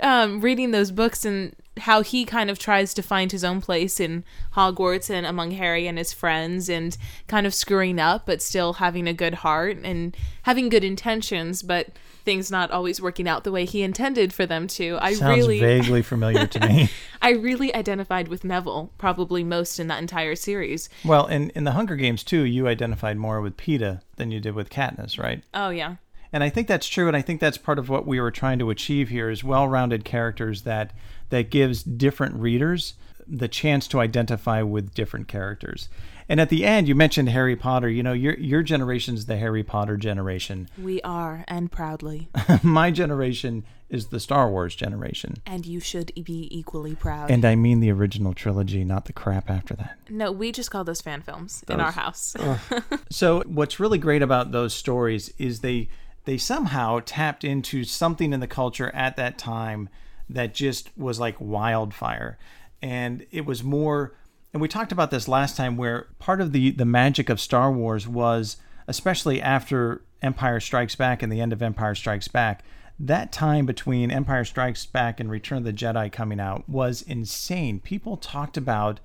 um, 0.00 0.40
reading 0.40 0.70
those 0.70 0.92
books 0.92 1.24
and 1.24 1.54
how 1.78 2.02
he 2.02 2.24
kind 2.24 2.48
of 2.48 2.58
tries 2.58 2.94
to 2.94 3.02
find 3.02 3.32
his 3.32 3.42
own 3.42 3.60
place 3.60 3.98
in 3.98 4.22
Hogwarts 4.54 5.10
and 5.10 5.26
among 5.26 5.52
Harry 5.52 5.88
and 5.88 5.98
his 5.98 6.12
friends 6.12 6.68
and 6.68 6.96
kind 7.26 7.46
of 7.46 7.54
screwing 7.54 7.98
up 7.98 8.26
but 8.26 8.42
still 8.42 8.74
having 8.74 9.08
a 9.08 9.12
good 9.12 9.34
heart 9.34 9.78
and 9.82 10.16
having 10.42 10.68
good 10.68 10.84
intentions 10.84 11.62
but 11.62 11.88
things 12.30 12.48
not 12.48 12.70
always 12.70 13.02
working 13.02 13.26
out 13.26 13.42
the 13.42 13.50
way 13.50 13.64
he 13.64 13.82
intended 13.82 14.32
for 14.32 14.46
them 14.46 14.68
to. 14.68 14.96
I 15.00 15.14
Sounds 15.14 15.36
really 15.36 15.58
vaguely 15.58 16.00
familiar 16.00 16.46
to 16.46 16.60
me. 16.60 16.88
I 17.22 17.30
really 17.30 17.74
identified 17.74 18.28
with 18.28 18.44
Neville 18.44 18.92
probably 18.98 19.42
most 19.42 19.80
in 19.80 19.88
that 19.88 19.98
entire 19.98 20.36
series. 20.36 20.88
Well, 21.04 21.26
in 21.26 21.50
in 21.50 21.64
the 21.64 21.72
Hunger 21.72 21.96
Games 21.96 22.22
too, 22.22 22.42
you 22.42 22.68
identified 22.68 23.16
more 23.16 23.40
with 23.40 23.56
Peeta 23.56 24.02
than 24.14 24.30
you 24.30 24.38
did 24.38 24.54
with 24.54 24.70
Katniss, 24.70 25.20
right? 25.20 25.42
Oh 25.54 25.70
yeah. 25.70 25.96
And 26.32 26.44
I 26.44 26.50
think 26.50 26.68
that's 26.68 26.86
true, 26.86 27.08
and 27.08 27.16
I 27.16 27.22
think 27.22 27.40
that's 27.40 27.58
part 27.58 27.80
of 27.80 27.88
what 27.88 28.06
we 28.06 28.20
were 28.20 28.30
trying 28.30 28.60
to 28.60 28.70
achieve 28.70 29.08
here 29.08 29.28
is 29.28 29.42
well-rounded 29.42 30.04
characters 30.04 30.62
that 30.62 30.92
that 31.30 31.50
gives 31.50 31.82
different 31.82 32.36
readers 32.36 32.94
the 33.30 33.48
chance 33.48 33.86
to 33.88 34.00
identify 34.00 34.62
with 34.62 34.94
different 34.94 35.28
characters. 35.28 35.88
And 36.28 36.40
at 36.40 36.48
the 36.48 36.64
end, 36.64 36.86
you 36.86 36.94
mentioned 36.94 37.28
Harry 37.30 37.56
Potter. 37.56 37.88
You 37.88 38.02
know, 38.02 38.12
your 38.12 38.34
your 38.34 38.62
generation's 38.62 39.26
the 39.26 39.36
Harry 39.36 39.64
Potter 39.64 39.96
generation. 39.96 40.68
We 40.78 41.02
are, 41.02 41.44
and 41.48 41.72
proudly. 41.72 42.28
My 42.62 42.90
generation 42.92 43.64
is 43.88 44.06
the 44.06 44.20
Star 44.20 44.48
Wars 44.48 44.76
generation. 44.76 45.38
And 45.44 45.66
you 45.66 45.80
should 45.80 46.12
be 46.24 46.48
equally 46.56 46.94
proud. 46.94 47.30
And 47.30 47.44
I 47.44 47.56
mean 47.56 47.80
the 47.80 47.90
original 47.90 48.32
trilogy, 48.32 48.84
not 48.84 49.06
the 49.06 49.12
crap 49.12 49.50
after 49.50 49.74
that. 49.74 49.98
No, 50.08 50.30
we 50.30 50.52
just 50.52 50.70
call 50.70 50.84
those 50.84 51.00
fan 51.00 51.22
films 51.22 51.64
those. 51.66 51.74
in 51.74 51.80
our 51.80 51.90
house. 51.90 52.36
so 53.10 53.42
what's 53.46 53.80
really 53.80 53.98
great 53.98 54.22
about 54.22 54.52
those 54.52 54.72
stories 54.72 55.34
is 55.38 55.60
they 55.60 55.88
they 56.26 56.38
somehow 56.38 57.00
tapped 57.04 57.42
into 57.42 57.82
something 57.82 58.32
in 58.32 58.38
the 58.38 58.46
culture 58.46 58.94
at 58.94 59.16
that 59.16 59.36
time 59.36 59.88
that 60.28 60.54
just 60.54 60.96
was 60.96 61.18
like 61.18 61.36
wildfire. 61.40 62.38
And 62.82 63.26
it 63.30 63.44
was 63.44 63.62
more 63.62 64.14
and 64.52 64.60
we 64.60 64.66
talked 64.66 64.90
about 64.90 65.12
this 65.12 65.28
last 65.28 65.56
time 65.56 65.76
where 65.76 66.08
part 66.18 66.40
of 66.40 66.52
the 66.52 66.70
the 66.70 66.84
magic 66.84 67.28
of 67.28 67.40
Star 67.40 67.70
Wars 67.70 68.08
was 68.08 68.56
especially 68.88 69.40
after 69.40 70.02
Empire 70.22 70.60
Strikes 70.60 70.96
Back 70.96 71.22
and 71.22 71.32
the 71.32 71.40
end 71.40 71.52
of 71.52 71.62
Empire 71.62 71.94
Strikes 71.94 72.28
Back 72.28 72.64
that 72.98 73.32
time 73.32 73.64
between 73.64 74.10
Empire 74.10 74.44
Strikes 74.44 74.84
Back 74.84 75.20
and 75.20 75.30
Return 75.30 75.58
of 75.58 75.64
the 75.64 75.72
Jedi 75.72 76.12
coming 76.12 76.38
out 76.38 76.68
was 76.68 77.00
insane. 77.00 77.80
People 77.80 78.18
talked 78.18 78.58
about 78.58 79.00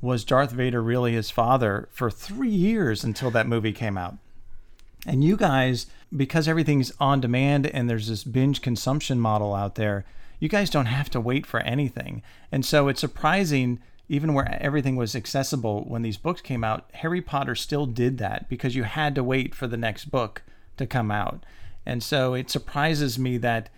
was 0.00 0.24
Darth 0.24 0.50
Vader 0.50 0.82
really 0.82 1.12
his 1.12 1.30
father 1.30 1.88
for 1.92 2.10
3 2.10 2.50
years 2.50 3.04
until 3.04 3.30
that 3.30 3.46
movie 3.46 3.72
came 3.72 3.96
out. 3.96 4.16
And 5.06 5.22
you 5.22 5.36
guys 5.36 5.86
because 6.14 6.48
everything's 6.48 6.92
on 6.98 7.20
demand 7.20 7.66
and 7.66 7.88
there's 7.88 8.08
this 8.08 8.24
binge 8.24 8.60
consumption 8.60 9.20
model 9.20 9.54
out 9.54 9.76
there, 9.76 10.04
you 10.42 10.48
guys 10.48 10.68
don't 10.68 10.86
have 10.86 11.08
to 11.08 11.20
wait 11.20 11.46
for 11.46 11.60
anything. 11.60 12.20
And 12.50 12.66
so 12.66 12.88
it's 12.88 13.00
surprising 13.00 13.78
even 14.08 14.34
where 14.34 14.60
everything 14.60 14.96
was 14.96 15.14
accessible 15.14 15.84
when 15.84 16.02
these 16.02 16.16
books 16.16 16.40
came 16.40 16.64
out, 16.64 16.90
Harry 16.94 17.20
Potter 17.20 17.54
still 17.54 17.86
did 17.86 18.18
that 18.18 18.48
because 18.48 18.74
you 18.74 18.82
had 18.82 19.14
to 19.14 19.22
wait 19.22 19.54
for 19.54 19.68
the 19.68 19.76
next 19.76 20.06
book 20.06 20.42
to 20.78 20.84
come 20.84 21.12
out. 21.12 21.46
And 21.86 22.02
so 22.02 22.34
it 22.34 22.50
surprises 22.50 23.20
me 23.20 23.38
that, 23.38 23.68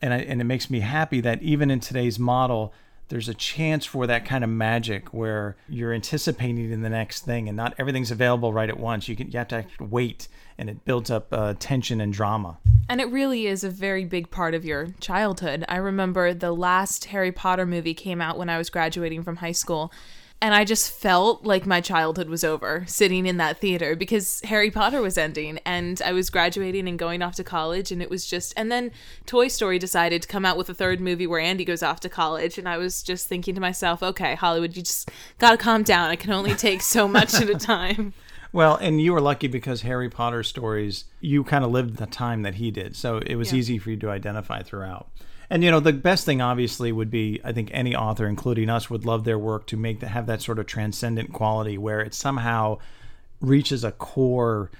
and, 0.00 0.14
I, 0.14 0.18
and 0.18 0.40
it 0.40 0.44
makes 0.44 0.70
me 0.70 0.78
happy 0.78 1.20
that 1.22 1.42
even 1.42 1.72
in 1.72 1.80
today's 1.80 2.20
model, 2.20 2.72
there's 3.08 3.28
a 3.28 3.34
chance 3.34 3.84
for 3.84 4.06
that 4.06 4.24
kind 4.24 4.42
of 4.42 4.50
magic 4.50 5.12
where 5.12 5.56
you're 5.68 5.92
anticipating 5.92 6.70
in 6.70 6.82
the 6.82 6.88
next 6.88 7.24
thing 7.24 7.48
and 7.48 7.56
not 7.56 7.74
everything's 7.78 8.10
available 8.10 8.52
right 8.52 8.68
at 8.68 8.78
once. 8.78 9.08
You 9.08 9.16
can 9.16 9.30
you 9.30 9.38
have 9.38 9.48
to 9.48 9.66
wait 9.78 10.28
and 10.58 10.70
it 10.70 10.84
builds 10.84 11.10
up 11.10 11.28
uh, 11.32 11.54
tension 11.58 12.00
and 12.00 12.12
drama. 12.12 12.58
And 12.88 13.00
it 13.00 13.10
really 13.10 13.46
is 13.46 13.64
a 13.64 13.70
very 13.70 14.04
big 14.04 14.30
part 14.30 14.54
of 14.54 14.64
your 14.64 14.88
childhood. 15.00 15.64
I 15.68 15.76
remember 15.76 16.34
the 16.34 16.52
last 16.52 17.06
Harry 17.06 17.32
Potter 17.32 17.66
movie 17.66 17.94
came 17.94 18.20
out 18.20 18.38
when 18.38 18.48
I 18.48 18.58
was 18.58 18.70
graduating 18.70 19.22
from 19.22 19.36
high 19.36 19.52
school 19.52 19.92
and 20.42 20.54
I 20.54 20.64
just 20.64 20.90
felt 20.92 21.44
like 21.46 21.64
my 21.64 21.80
childhood 21.80 22.28
was 22.28 22.42
over 22.44 22.84
sitting 22.86 23.24
in 23.24 23.36
that 23.38 23.58
theater 23.58 23.96
because 23.96 24.40
Harry 24.42 24.70
Potter 24.70 25.00
was 25.00 25.16
ending 25.16 25.58
and 25.64 26.02
I 26.04 26.12
was 26.12 26.28
graduating 26.28 26.88
and 26.88 26.98
going 26.98 27.22
off 27.22 27.36
to 27.36 27.44
college 27.44 27.90
and 27.92 28.02
it 28.02 28.10
was 28.10 28.26
just 28.26 28.52
and 28.56 28.70
then 28.70 28.90
Toy 29.24 29.48
Story 29.48 29.78
decided 29.78 30.20
to 30.22 30.28
come 30.28 30.44
out 30.44 30.58
with 30.58 30.68
a 30.68 30.74
third 30.74 31.00
movie 31.00 31.26
where 31.26 31.40
Andy 31.40 31.64
goes 31.64 31.82
off 31.82 32.00
to 32.00 32.08
college 32.08 32.58
and 32.58 32.68
I 32.68 32.76
was 32.76 33.02
just 33.02 33.28
thinking 33.28 33.54
to 33.54 33.60
myself, 33.60 34.02
okay, 34.02 34.34
Hollywood, 34.34 34.76
you 34.76 34.82
just 34.82 35.10
got 35.38 35.52
to 35.52 35.56
calm 35.56 35.84
down. 35.84 36.10
I 36.10 36.16
can 36.16 36.32
only 36.32 36.54
take 36.54 36.82
so 36.82 37.06
much 37.16 37.32
at 37.34 37.48
a 37.48 37.54
time. 37.54 38.12
Well, 38.52 38.76
and 38.76 39.00
you 39.00 39.14
were 39.14 39.20
lucky 39.20 39.46
because 39.46 39.80
Harry 39.80 40.10
Potter 40.10 40.42
stories, 40.42 41.04
you 41.22 41.42
kind 41.44 41.64
of 41.64 41.70
lived 41.70 41.96
the 41.96 42.06
time 42.06 42.42
that 42.42 42.56
he 42.56 42.70
did. 42.70 42.96
So 42.96 43.18
it 43.18 43.36
was 43.36 43.52
Yeah. 43.52 43.60
easy 43.60 43.78
for 43.78 43.90
you 43.90 43.96
to 43.98 44.10
identify 44.10 44.62
throughout. 44.62 45.08
And 45.52 45.62
you 45.62 45.70
know, 45.70 45.80
the 45.80 45.92
best 45.92 46.24
thing 46.24 46.40
obviously 46.40 46.92
would 46.92 47.10
be 47.10 47.38
I 47.44 47.52
think 47.52 47.68
any 47.74 47.94
author 47.94 48.26
including 48.26 48.70
us 48.70 48.88
would 48.88 49.04
love 49.04 49.24
their 49.24 49.38
work 49.38 49.66
to 49.66 49.76
make 49.76 50.00
that 50.00 50.08
have 50.08 50.24
that 50.24 50.40
sort 50.40 50.58
of 50.58 50.64
transcendent 50.64 51.34
quality 51.34 51.76
where 51.76 52.00
it 52.00 52.14
somehow 52.14 52.78
reaches 53.38 53.84
a 53.84 53.92
core 53.92 54.70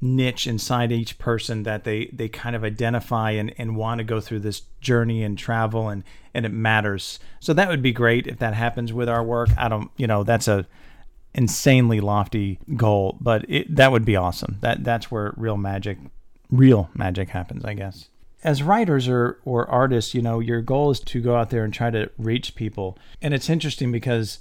niche 0.00 0.46
inside 0.46 0.90
each 0.90 1.18
person 1.18 1.64
that 1.64 1.84
they 1.84 2.06
they 2.14 2.30
kind 2.30 2.56
of 2.56 2.64
identify 2.64 3.32
and, 3.32 3.52
and 3.58 3.76
want 3.76 3.98
to 3.98 4.04
go 4.04 4.22
through 4.22 4.40
this 4.40 4.62
journey 4.80 5.22
and 5.22 5.36
travel 5.36 5.90
and 5.90 6.02
and 6.32 6.46
it 6.46 6.52
matters. 6.52 7.18
So 7.38 7.52
that 7.52 7.68
would 7.68 7.82
be 7.82 7.92
great 7.92 8.26
if 8.26 8.38
that 8.38 8.54
happens 8.54 8.90
with 8.90 9.10
our 9.10 9.22
work. 9.22 9.50
I 9.58 9.68
don't 9.68 9.90
you 9.98 10.06
know, 10.06 10.24
that's 10.24 10.48
a 10.48 10.66
insanely 11.34 12.00
lofty 12.00 12.58
goal, 12.74 13.18
but 13.20 13.44
it, 13.50 13.76
that 13.76 13.92
would 13.92 14.06
be 14.06 14.16
awesome. 14.16 14.56
That 14.62 14.82
that's 14.82 15.10
where 15.10 15.34
real 15.36 15.58
magic, 15.58 15.98
real 16.50 16.88
magic 16.94 17.28
happens, 17.28 17.66
I 17.66 17.74
guess. 17.74 18.08
As 18.44 18.62
writers 18.62 19.08
or 19.08 19.38
or 19.44 19.68
artists, 19.70 20.14
you 20.14 20.22
know, 20.22 20.40
your 20.40 20.60
goal 20.60 20.90
is 20.90 21.00
to 21.00 21.20
go 21.20 21.36
out 21.36 21.50
there 21.50 21.64
and 21.64 21.72
try 21.72 21.90
to 21.90 22.10
reach 22.18 22.54
people. 22.54 22.98
And 23.20 23.32
it's 23.34 23.50
interesting 23.50 23.92
because 23.92 24.38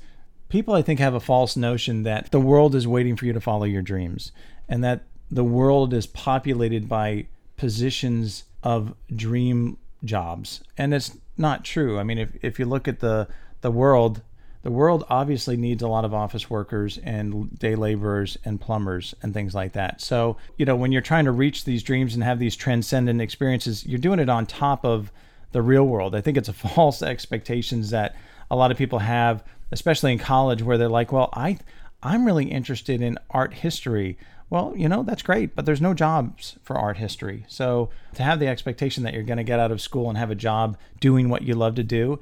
people 0.49 0.73
I 0.73 0.81
think 0.81 0.99
have 0.99 1.13
a 1.13 1.19
false 1.19 1.55
notion 1.55 2.03
that 2.03 2.31
the 2.31 2.39
world 2.39 2.75
is 2.75 2.87
waiting 2.87 3.15
for 3.15 3.25
you 3.25 3.33
to 3.33 3.41
follow 3.41 3.63
your 3.63 3.81
dreams 3.81 4.31
and 4.67 4.83
that 4.83 5.03
the 5.29 5.43
world 5.43 5.93
is 5.93 6.07
populated 6.07 6.89
by 6.89 7.27
positions 7.55 8.43
of 8.63 8.93
dream 9.15 9.77
jobs. 10.03 10.61
And 10.77 10.93
it's 10.93 11.17
not 11.37 11.63
true. 11.63 11.99
I 11.99 12.03
mean, 12.03 12.17
if 12.17 12.29
if 12.41 12.59
you 12.59 12.65
look 12.65 12.87
at 12.87 12.99
the 12.99 13.27
the 13.61 13.71
world, 13.71 14.21
the 14.63 14.71
world 14.71 15.03
obviously 15.09 15.57
needs 15.57 15.81
a 15.81 15.87
lot 15.87 16.05
of 16.05 16.13
office 16.13 16.49
workers 16.49 16.99
and 16.99 17.57
day 17.57 17.75
laborers 17.75 18.37
and 18.45 18.61
plumbers 18.61 19.15
and 19.21 19.33
things 19.33 19.55
like 19.55 19.73
that. 19.73 20.01
So, 20.01 20.37
you 20.57 20.65
know, 20.65 20.75
when 20.75 20.91
you're 20.91 21.01
trying 21.01 21.25
to 21.25 21.31
reach 21.31 21.65
these 21.65 21.81
dreams 21.81 22.13
and 22.13 22.23
have 22.23 22.39
these 22.39 22.55
transcendent 22.55 23.21
experiences, 23.21 23.85
you're 23.85 23.99
doing 23.99 24.19
it 24.19 24.29
on 24.29 24.45
top 24.45 24.85
of 24.85 25.11
the 25.51 25.61
real 25.61 25.85
world. 25.85 26.15
I 26.15 26.21
think 26.21 26.37
it's 26.37 26.49
a 26.49 26.53
false 26.75 27.01
expectations 27.01 27.89
that 27.89 28.15
a 28.49 28.55
lot 28.55 28.71
of 28.71 28.77
people 28.77 28.99
have, 28.99 29.43
especially 29.71 30.11
in 30.11 30.19
college, 30.19 30.61
where 30.61 30.77
they're 30.77 30.89
like, 30.89 31.11
well, 31.11 31.29
I, 31.33 31.57
I'm 32.03 32.25
really 32.25 32.45
interested 32.45 33.01
in 33.01 33.17
art 33.31 33.53
history. 33.53 34.17
Well, 34.49 34.73
you 34.75 34.89
know, 34.89 35.01
that's 35.01 35.23
great, 35.23 35.55
but 35.55 35.65
there's 35.65 35.81
no 35.81 35.93
jobs 35.93 36.57
for 36.61 36.77
art 36.77 36.97
history. 36.97 37.45
So 37.47 37.89
to 38.15 38.23
have 38.23 38.39
the 38.39 38.47
expectation 38.47 39.03
that 39.03 39.13
you're 39.13 39.23
going 39.23 39.37
to 39.37 39.43
get 39.43 39.59
out 39.59 39.71
of 39.71 39.81
school 39.81 40.09
and 40.09 40.17
have 40.17 40.29
a 40.29 40.35
job 40.35 40.77
doing 40.99 41.29
what 41.29 41.43
you 41.43 41.55
love 41.55 41.75
to 41.75 41.83
do, 41.83 42.19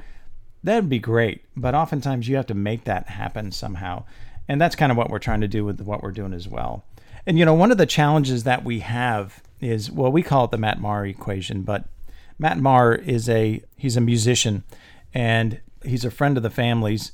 that'd 0.64 0.90
be 0.90 1.00
great. 1.00 1.44
But 1.56 1.76
oftentimes 1.76 2.28
you 2.28 2.36
have 2.36 2.48
to 2.48 2.54
make 2.54 2.84
that 2.86 3.10
happen 3.10 3.52
somehow. 3.52 4.06
And 4.48 4.60
that's 4.60 4.76
kind 4.76 4.92
of 4.92 4.98
what 4.98 5.10
we're 5.10 5.20
trying 5.20 5.42
to 5.42 5.48
do 5.48 5.64
with 5.64 5.82
what 5.82 6.02
we're 6.02 6.12
doing 6.12 6.34
as 6.34 6.48
well. 6.48 6.84
And, 7.26 7.38
you 7.38 7.46
know, 7.46 7.54
one 7.54 7.72
of 7.72 7.78
the 7.78 7.86
challenges 7.86 8.44
that 8.44 8.64
we 8.64 8.80
have 8.80 9.44
is, 9.62 9.92
well, 9.92 10.12
we 10.12 10.24
call 10.24 10.46
it 10.46 10.52
the 10.52 10.58
Matt 10.58 10.80
Maher 10.80 11.06
equation, 11.06 11.62
but 11.62 11.86
Matt 12.40 12.58
Maher 12.58 12.96
is 12.96 13.30
a, 13.30 13.62
he's 13.76 13.98
a 13.98 14.02
musician 14.02 14.64
and 15.14 15.60
he's 15.84 16.06
a 16.06 16.12
friend 16.12 16.38
of 16.38 16.44
the 16.44 16.50
family's 16.50 17.12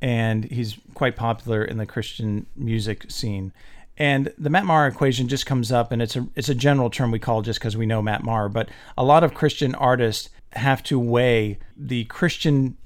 and 0.00 0.44
he's 0.44 0.78
quite 0.94 1.16
popular 1.16 1.64
in 1.64 1.76
the 1.76 1.86
Christian 1.86 2.46
music 2.56 3.10
scene. 3.10 3.52
And 3.96 4.32
the 4.38 4.50
Matt 4.50 4.64
Maher 4.64 4.86
equation 4.86 5.26
just 5.26 5.44
comes 5.44 5.72
up, 5.72 5.90
and 5.90 6.00
it's 6.00 6.14
a 6.14 6.28
it's 6.36 6.48
a 6.48 6.54
general 6.54 6.88
term 6.88 7.10
we 7.10 7.18
call 7.18 7.42
just 7.42 7.58
because 7.58 7.76
we 7.76 7.84
know 7.84 8.00
Matt 8.00 8.22
Maher. 8.22 8.48
But 8.48 8.68
a 8.96 9.02
lot 9.02 9.24
of 9.24 9.34
Christian 9.34 9.74
artists 9.74 10.30
have 10.52 10.82
to 10.84 10.98
weigh 10.98 11.58
the 11.76 12.04
Christian. 12.04 12.76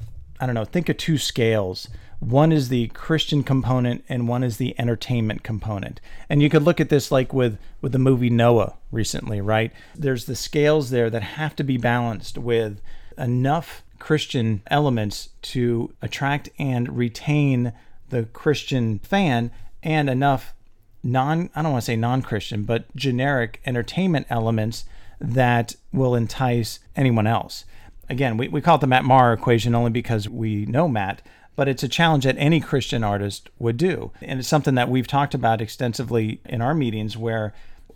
I 0.40 0.46
don't 0.46 0.54
know. 0.54 0.64
Think 0.64 0.88
of 0.88 0.96
two 0.96 1.18
scales. 1.18 1.88
One 2.18 2.52
is 2.52 2.68
the 2.68 2.86
Christian 2.88 3.42
component, 3.42 4.04
and 4.08 4.28
one 4.28 4.44
is 4.44 4.56
the 4.56 4.78
entertainment 4.78 5.42
component. 5.42 6.00
And 6.28 6.40
you 6.40 6.48
could 6.48 6.62
look 6.62 6.80
at 6.80 6.88
this 6.88 7.10
like 7.10 7.32
with 7.32 7.58
with 7.80 7.92
the 7.92 7.98
movie 7.98 8.30
Noah 8.30 8.76
recently, 8.90 9.40
right? 9.40 9.72
There's 9.96 10.26
the 10.26 10.36
scales 10.36 10.90
there 10.90 11.10
that 11.10 11.22
have 11.22 11.56
to 11.56 11.64
be 11.64 11.78
balanced 11.78 12.38
with 12.38 12.80
enough 13.18 13.82
Christian 13.98 14.62
elements 14.68 15.30
to 15.42 15.94
attract 16.00 16.48
and 16.58 16.96
retain 16.96 17.72
the 18.08 18.24
Christian 18.24 18.98
fan 19.00 19.50
and 19.82 20.08
enough 20.08 20.54
non 21.02 21.50
I 21.54 21.62
don't 21.62 21.72
want 21.72 21.82
to 21.82 21.86
say 21.86 21.96
non-Christian, 21.96 22.64
but 22.64 22.94
generic 22.94 23.60
entertainment 23.66 24.26
elements 24.30 24.84
that 25.22 25.76
will 25.92 26.14
entice 26.14 26.80
anyone 26.96 27.26
else. 27.26 27.64
Again, 28.08 28.36
we, 28.36 28.48
we 28.48 28.60
call 28.60 28.76
it 28.76 28.80
the 28.80 28.86
Matt 28.86 29.04
Maher 29.04 29.32
equation 29.32 29.74
only 29.74 29.90
because 29.90 30.28
we 30.28 30.66
know 30.66 30.88
Matt, 30.88 31.22
but 31.56 31.68
it's 31.68 31.82
a 31.82 31.88
challenge 31.88 32.24
that 32.24 32.36
any 32.38 32.60
Christian 32.60 33.04
artist 33.04 33.48
would 33.58 33.76
do. 33.76 34.10
And 34.20 34.40
it's 34.40 34.48
something 34.48 34.74
that 34.74 34.88
we've 34.88 35.06
talked 35.06 35.34
about 35.34 35.60
extensively 35.60 36.40
in 36.44 36.60
our 36.60 36.74
meetings 36.74 37.16
where 37.16 37.54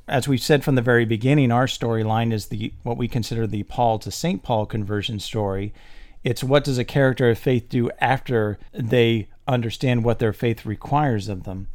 as 0.08 0.28
we 0.28 0.38
said 0.38 0.62
from 0.62 0.76
the 0.76 0.82
very 0.82 1.04
beginning, 1.04 1.50
our 1.50 1.66
storyline 1.66 2.32
is 2.32 2.46
the 2.46 2.72
what 2.82 2.96
we 2.96 3.08
consider 3.08 3.46
the 3.46 3.64
Paul 3.64 3.98
to 4.00 4.10
St. 4.10 4.42
Paul 4.42 4.66
conversion 4.66 5.18
story. 5.18 5.72
It's 6.22 6.44
what 6.44 6.64
does 6.64 6.78
a 6.78 6.84
character 6.84 7.28
of 7.30 7.38
faith 7.38 7.68
do 7.68 7.90
after 8.00 8.58
they 8.72 9.28
understand 9.48 10.04
what 10.04 10.18
their 10.18 10.32
faith 10.32 10.64
requires 10.64 11.28
of 11.28 11.44
them. 11.44 11.68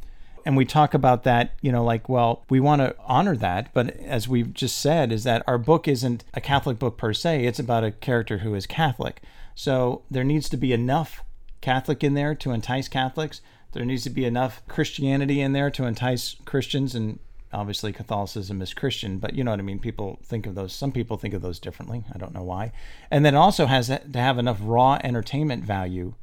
And 0.44 0.56
we 0.56 0.64
talk 0.64 0.94
about 0.94 1.22
that, 1.24 1.54
you 1.60 1.70
know, 1.70 1.84
like, 1.84 2.08
well, 2.08 2.44
we 2.50 2.60
want 2.60 2.80
to 2.80 2.96
honor 3.06 3.36
that. 3.36 3.72
But 3.72 3.96
as 3.98 4.28
we've 4.28 4.52
just 4.52 4.78
said, 4.78 5.12
is 5.12 5.24
that 5.24 5.44
our 5.46 5.58
book 5.58 5.86
isn't 5.86 6.24
a 6.34 6.40
Catholic 6.40 6.78
book 6.78 6.96
per 6.96 7.12
se, 7.12 7.44
it's 7.44 7.58
about 7.58 7.84
a 7.84 7.92
character 7.92 8.38
who 8.38 8.54
is 8.54 8.66
Catholic. 8.66 9.22
So 9.54 10.02
there 10.10 10.24
needs 10.24 10.48
to 10.48 10.56
be 10.56 10.72
enough 10.72 11.22
Catholic 11.60 12.02
in 12.02 12.14
there 12.14 12.34
to 12.36 12.50
entice 12.52 12.88
Catholics. 12.88 13.40
There 13.72 13.84
needs 13.84 14.04
to 14.04 14.10
be 14.10 14.24
enough 14.24 14.62
Christianity 14.68 15.40
in 15.40 15.52
there 15.52 15.70
to 15.70 15.84
entice 15.84 16.36
Christians. 16.44 16.94
And 16.94 17.18
obviously, 17.52 17.92
Catholicism 17.92 18.60
is 18.60 18.74
Christian, 18.74 19.18
but 19.18 19.34
you 19.34 19.44
know 19.44 19.50
what 19.52 19.60
I 19.60 19.62
mean? 19.62 19.78
People 19.78 20.18
think 20.24 20.46
of 20.46 20.54
those, 20.54 20.72
some 20.72 20.92
people 20.92 21.16
think 21.16 21.34
of 21.34 21.42
those 21.42 21.58
differently. 21.58 22.04
I 22.12 22.18
don't 22.18 22.34
know 22.34 22.42
why. 22.42 22.72
And 23.10 23.24
then 23.24 23.34
it 23.34 23.38
also 23.38 23.66
has 23.66 23.86
to 23.88 24.00
have 24.14 24.38
enough 24.38 24.58
raw 24.60 24.98
entertainment 25.04 25.64
value 25.64 26.14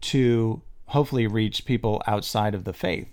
to 0.00 0.62
hopefully 0.86 1.26
reach 1.26 1.64
people 1.64 2.02
outside 2.06 2.54
of 2.54 2.64
the 2.64 2.72
faith. 2.72 3.08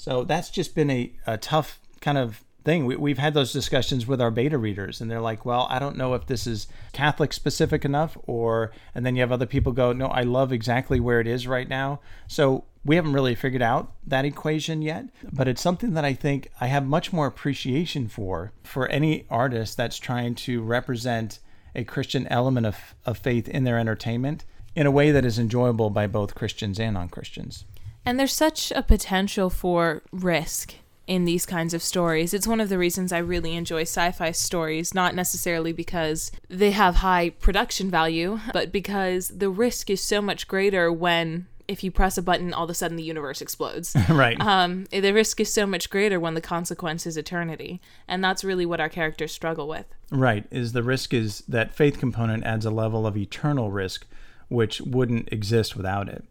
So 0.00 0.24
that's 0.24 0.48
just 0.48 0.74
been 0.74 0.88
a, 0.88 1.12
a 1.26 1.36
tough 1.36 1.78
kind 2.00 2.16
of 2.16 2.42
thing. 2.64 2.86
We, 2.86 2.96
we've 2.96 3.18
had 3.18 3.34
those 3.34 3.52
discussions 3.52 4.06
with 4.06 4.18
our 4.18 4.30
beta 4.30 4.56
readers, 4.56 4.98
and 4.98 5.10
they're 5.10 5.20
like, 5.20 5.44
well, 5.44 5.66
I 5.68 5.78
don't 5.78 5.98
know 5.98 6.14
if 6.14 6.24
this 6.24 6.46
is 6.46 6.68
Catholic 6.94 7.34
specific 7.34 7.84
enough, 7.84 8.16
or, 8.26 8.72
and 8.94 9.04
then 9.04 9.14
you 9.14 9.20
have 9.20 9.30
other 9.30 9.44
people 9.44 9.72
go, 9.72 9.92
no, 9.92 10.06
I 10.06 10.22
love 10.22 10.54
exactly 10.54 11.00
where 11.00 11.20
it 11.20 11.26
is 11.26 11.46
right 11.46 11.68
now. 11.68 12.00
So 12.28 12.64
we 12.82 12.96
haven't 12.96 13.12
really 13.12 13.34
figured 13.34 13.60
out 13.60 13.92
that 14.06 14.24
equation 14.24 14.80
yet, 14.80 15.04
but 15.34 15.46
it's 15.46 15.60
something 15.60 15.92
that 15.92 16.04
I 16.06 16.14
think 16.14 16.48
I 16.62 16.68
have 16.68 16.86
much 16.86 17.12
more 17.12 17.26
appreciation 17.26 18.08
for, 18.08 18.52
for 18.64 18.88
any 18.88 19.26
artist 19.28 19.76
that's 19.76 19.98
trying 19.98 20.34
to 20.36 20.62
represent 20.62 21.40
a 21.74 21.84
Christian 21.84 22.26
element 22.28 22.64
of, 22.64 22.94
of 23.04 23.18
faith 23.18 23.50
in 23.50 23.64
their 23.64 23.78
entertainment 23.78 24.46
in 24.74 24.86
a 24.86 24.90
way 24.90 25.10
that 25.10 25.26
is 25.26 25.38
enjoyable 25.38 25.90
by 25.90 26.06
both 26.06 26.34
Christians 26.34 26.80
and 26.80 26.94
non 26.94 27.10
Christians. 27.10 27.66
And 28.04 28.18
there's 28.18 28.32
such 28.32 28.72
a 28.72 28.82
potential 28.82 29.50
for 29.50 30.02
risk 30.12 30.74
in 31.10 31.24
these 31.24 31.44
kinds 31.44 31.74
of 31.74 31.82
stories. 31.82 32.32
It's 32.32 32.46
one 32.46 32.60
of 32.60 32.68
the 32.68 32.78
reasons 32.78 33.12
I 33.12 33.18
really 33.18 33.56
enjoy 33.56 33.82
sci 33.82 34.12
fi 34.12 34.30
stories, 34.30 34.94
not 34.94 35.14
necessarily 35.14 35.72
because 35.72 36.30
they 36.48 36.70
have 36.70 36.96
high 36.96 37.30
production 37.30 37.90
value, 37.90 38.38
but 38.52 38.70
because 38.70 39.26
the 39.28 39.50
risk 39.50 39.90
is 39.90 40.00
so 40.00 40.22
much 40.22 40.48
greater 40.48 40.90
when. 40.92 41.46
If 41.66 41.84
you 41.84 41.92
press 41.92 42.18
a 42.18 42.22
button, 42.22 42.52
all 42.52 42.64
of 42.64 42.70
a 42.70 42.74
sudden 42.74 42.96
the 42.96 43.04
universe 43.04 43.40
explodes. 43.40 43.96
right. 44.08 44.40
Um, 44.40 44.86
the 44.90 45.12
risk 45.12 45.38
is 45.38 45.52
so 45.52 45.66
much 45.66 45.88
greater 45.88 46.18
when 46.18 46.34
the 46.34 46.40
consequence 46.40 47.06
is 47.06 47.16
eternity, 47.16 47.80
and 48.08 48.24
that's 48.24 48.42
really 48.42 48.66
what 48.66 48.80
our 48.80 48.88
characters 48.88 49.30
struggle 49.30 49.68
with. 49.68 49.86
Right. 50.10 50.44
Is 50.50 50.72
the 50.72 50.82
risk 50.82 51.14
is 51.14 51.44
that 51.46 51.72
faith 51.72 52.00
component 52.00 52.42
adds 52.42 52.66
a 52.66 52.72
level 52.72 53.06
of 53.06 53.16
eternal 53.16 53.70
risk 53.70 54.04
which 54.48 54.80
wouldn't 54.80 55.32
exist 55.32 55.76
without 55.76 56.08
it. 56.08 56.24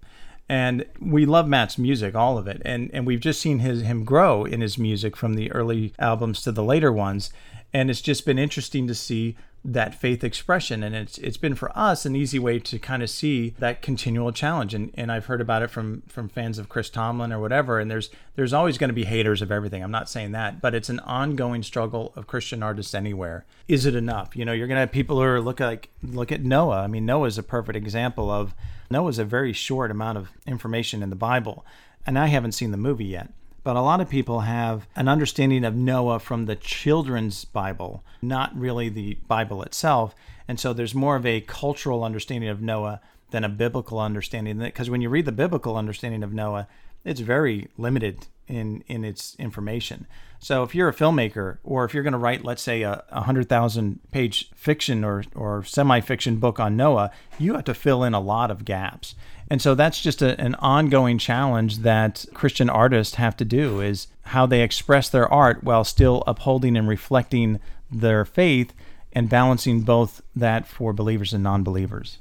And 0.50 0.86
we 1.00 1.28
love 1.28 1.48
Matt's 1.48 1.78
music, 1.78 2.16
all 2.16 2.38
of 2.38 2.48
it. 2.48 2.62
And 2.66 2.90
and 2.92 3.06
we've 3.06 3.20
just 3.20 3.40
seen 3.40 3.60
his 3.60 3.84
him 3.84 4.04
grow 4.04 4.46
in 4.46 4.62
his 4.62 4.80
music 4.80 5.16
from 5.16 5.36
the 5.36 5.52
early 5.52 5.94
albums 6.00 6.42
to 6.42 6.52
the 6.52 6.64
later 6.64 6.92
ones. 6.92 7.32
And 7.72 7.92
it's 7.92 8.02
just 8.02 8.26
been 8.26 8.40
interesting 8.40 8.88
to 8.88 8.96
see 8.96 9.38
that 9.64 9.94
faith 9.94 10.24
expression. 10.24 10.82
And 10.82 10.96
it's 10.96 11.20
it's 11.20 11.38
been 11.38 11.54
for 11.54 11.72
us 11.78 12.04
an 12.04 12.16
easy 12.16 12.40
way 12.40 12.58
to 12.60 12.80
kind 12.80 13.04
of 13.04 13.12
see 13.12 13.52
that 13.60 13.84
continual 13.84 14.32
challenge. 14.32 14.74
And 14.74 14.92
and 14.96 15.12
I've 15.12 15.28
heard 15.28 15.40
about 15.40 15.62
it 15.62 15.70
from 15.70 16.02
from 16.08 16.30
fans 16.30 16.58
of 16.58 16.68
Chris 16.68 16.90
Tomlin 16.90 17.32
or 17.32 17.40
whatever. 17.40 17.80
And 17.80 17.92
there's 17.92 18.10
there's 18.36 18.54
always 18.54 18.80
going 18.80 18.88
to 18.88 18.94
be 18.96 19.06
haters 19.06 19.44
of 19.44 19.52
everything. 19.52 19.84
I'm 19.84 19.92
not 19.92 20.10
saying 20.10 20.32
that 20.32 20.62
but 20.62 20.74
it's 20.74 20.90
an 20.90 21.00
ongoing 21.02 21.62
struggle 21.62 22.12
of 22.16 22.26
Christian 22.26 22.64
artists 22.64 22.96
anywhere. 22.96 23.46
Is 23.68 23.86
it 23.86 23.94
enough? 23.94 24.36
You 24.36 24.46
know 24.46 24.54
you're 24.54 24.68
going 24.68 24.78
to 24.78 24.82
have 24.82 24.92
people 24.92 25.18
who 25.18 25.24
are 25.24 25.40
look 25.40 25.60
like 25.60 25.90
look 26.02 26.32
at 26.32 26.44
Noah. 26.44 26.82
I 26.82 26.88
mean 26.88 27.06
Noah 27.06 27.28
is 27.28 27.38
a 27.38 27.44
perfect 27.44 27.76
example 27.76 28.32
of 28.32 28.56
Noah's 28.90 29.20
a 29.20 29.26
very 29.26 29.54
short 29.54 29.92
amount 29.92 30.18
of 30.18 30.30
information 30.46 31.04
in 31.04 31.10
the 31.10 31.16
Bible 31.16 31.66
and 32.06 32.18
I 32.18 32.28
haven't 32.28 32.54
seen 32.54 32.72
the 32.72 32.78
movie 32.78 33.06
yet 33.06 33.32
but 33.64 33.76
a 33.76 33.82
lot 33.82 34.02
of 34.02 34.10
people 34.10 34.42
have 34.42 34.88
an 34.96 35.08
understanding 35.08 35.64
of 35.64 35.76
Noah 35.76 36.20
from 36.20 36.46
the 36.46 36.56
children's 36.56 37.46
Bible, 37.46 38.04
not 38.22 38.58
really 38.58 38.90
the 38.90 39.16
Bible 39.28 39.62
itself. 39.64 40.16
And 40.48 40.60
so 40.60 40.74
there's 40.74 40.96
more 40.96 41.16
of 41.16 41.26
a 41.26 41.42
cultural 41.42 42.04
understanding 42.04 42.50
of 42.50 42.62
Noah 42.62 43.02
than 43.32 43.44
a 43.44 43.50
biblical 43.50 44.00
understanding. 44.00 44.60
Because 44.60 44.90
when 44.90 45.02
you 45.02 45.10
read 45.10 45.26
the 45.26 45.32
biblical 45.32 45.78
understanding 45.78 46.24
of 46.24 46.34
Noah, 46.34 46.68
it's 47.04 47.20
very 47.20 47.68
limited 47.78 48.28
in 48.50 48.84
in 48.88 49.06
its 49.06 49.36
information. 49.36 50.08
So 50.40 50.64
if 50.64 50.74
you're 50.74 50.90
a 50.90 50.94
filmmaker, 50.94 51.58
or 51.64 51.84
if 51.84 51.94
you're 51.94 52.04
going 52.04 52.14
to 52.14 52.20
write, 52.20 52.46
let's 52.46 52.62
say, 52.62 52.82
a, 52.82 53.04
a 53.10 53.22
hundred 53.22 53.50
thousand 53.50 54.00
page 54.12 54.50
fiction 54.56 55.04
or 55.04 55.24
or 55.36 55.64
semi 55.64 56.00
fiction 56.02 56.38
book 56.38 56.60
on 56.60 56.76
Noah, 56.76 57.12
you 57.38 57.54
have 57.56 57.66
to 57.66 57.74
fill 57.74 58.04
in 58.04 58.14
a 58.14 58.20
lot 58.20 58.50
of 58.50 58.66
gaps. 58.66 59.16
And 59.50 59.62
so 59.62 59.76
that's 59.76 60.02
just 60.02 60.22
a, 60.22 60.40
an 60.40 60.56
ongoing 60.56 61.18
challenge 61.18 61.80
that 61.80 62.26
Christian 62.34 62.70
artists 62.70 63.16
have 63.16 63.36
to 63.38 63.46
do 63.46 63.82
is 63.82 64.08
how 64.24 64.46
they 64.46 64.62
express 64.62 65.10
their 65.10 65.32
art 65.32 65.64
while 65.64 65.84
still 65.84 66.24
upholding 66.28 66.78
and 66.78 66.88
reflecting 66.88 67.60
their 67.92 68.26
faith 68.26 68.74
and 69.12 69.28
balancing 69.28 69.82
both 69.82 70.22
that 70.36 70.68
for 70.68 70.94
believers 70.94 71.34
and 71.34 71.44
non-believers. 71.44 72.20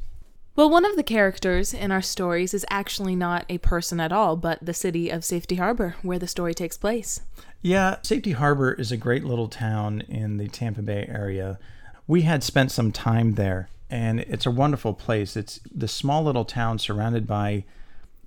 Well, 0.59 0.71
one 0.71 0.85
of 0.85 0.97
the 0.97 1.05
characters 1.05 1.73
in 1.73 1.93
our 1.93 2.03
stories 2.03 2.53
is 2.53 2.67
actually 2.69 3.15
not 3.15 3.45
a 3.49 3.59
person 3.59 4.01
at 4.01 4.11
all, 4.11 4.35
but 4.35 4.59
the 4.61 4.75
city 4.75 5.09
of 5.09 5.25
Safety 5.25 5.55
Harbor, 5.55 5.95
where 6.03 6.19
the 6.19 6.27
story 6.27 6.53
takes 6.53 6.77
place. 6.77 7.21
Yeah, 7.63 7.99
Safety 8.03 8.33
Harbor 8.33 8.73
is 8.73 8.91
a 8.91 8.97
great 8.97 9.23
little 9.23 9.47
town 9.47 10.01
in 10.09 10.37
the 10.37 10.49
Tampa 10.49 10.83
Bay 10.83 11.07
area. 11.09 11.61
We 12.09 12.23
had 12.23 12.43
spent 12.43 12.73
some 12.73 12.91
time 12.91 13.35
there, 13.35 13.69
and 13.89 14.19
it's 14.19 14.47
a 14.47 14.51
wonderful 14.51 14.95
place. 14.95 15.37
It's 15.37 15.61
the 15.73 15.87
small 15.87 16.25
little 16.25 16.45
town 16.45 16.81
surrounded 16.81 17.25
by 17.25 17.63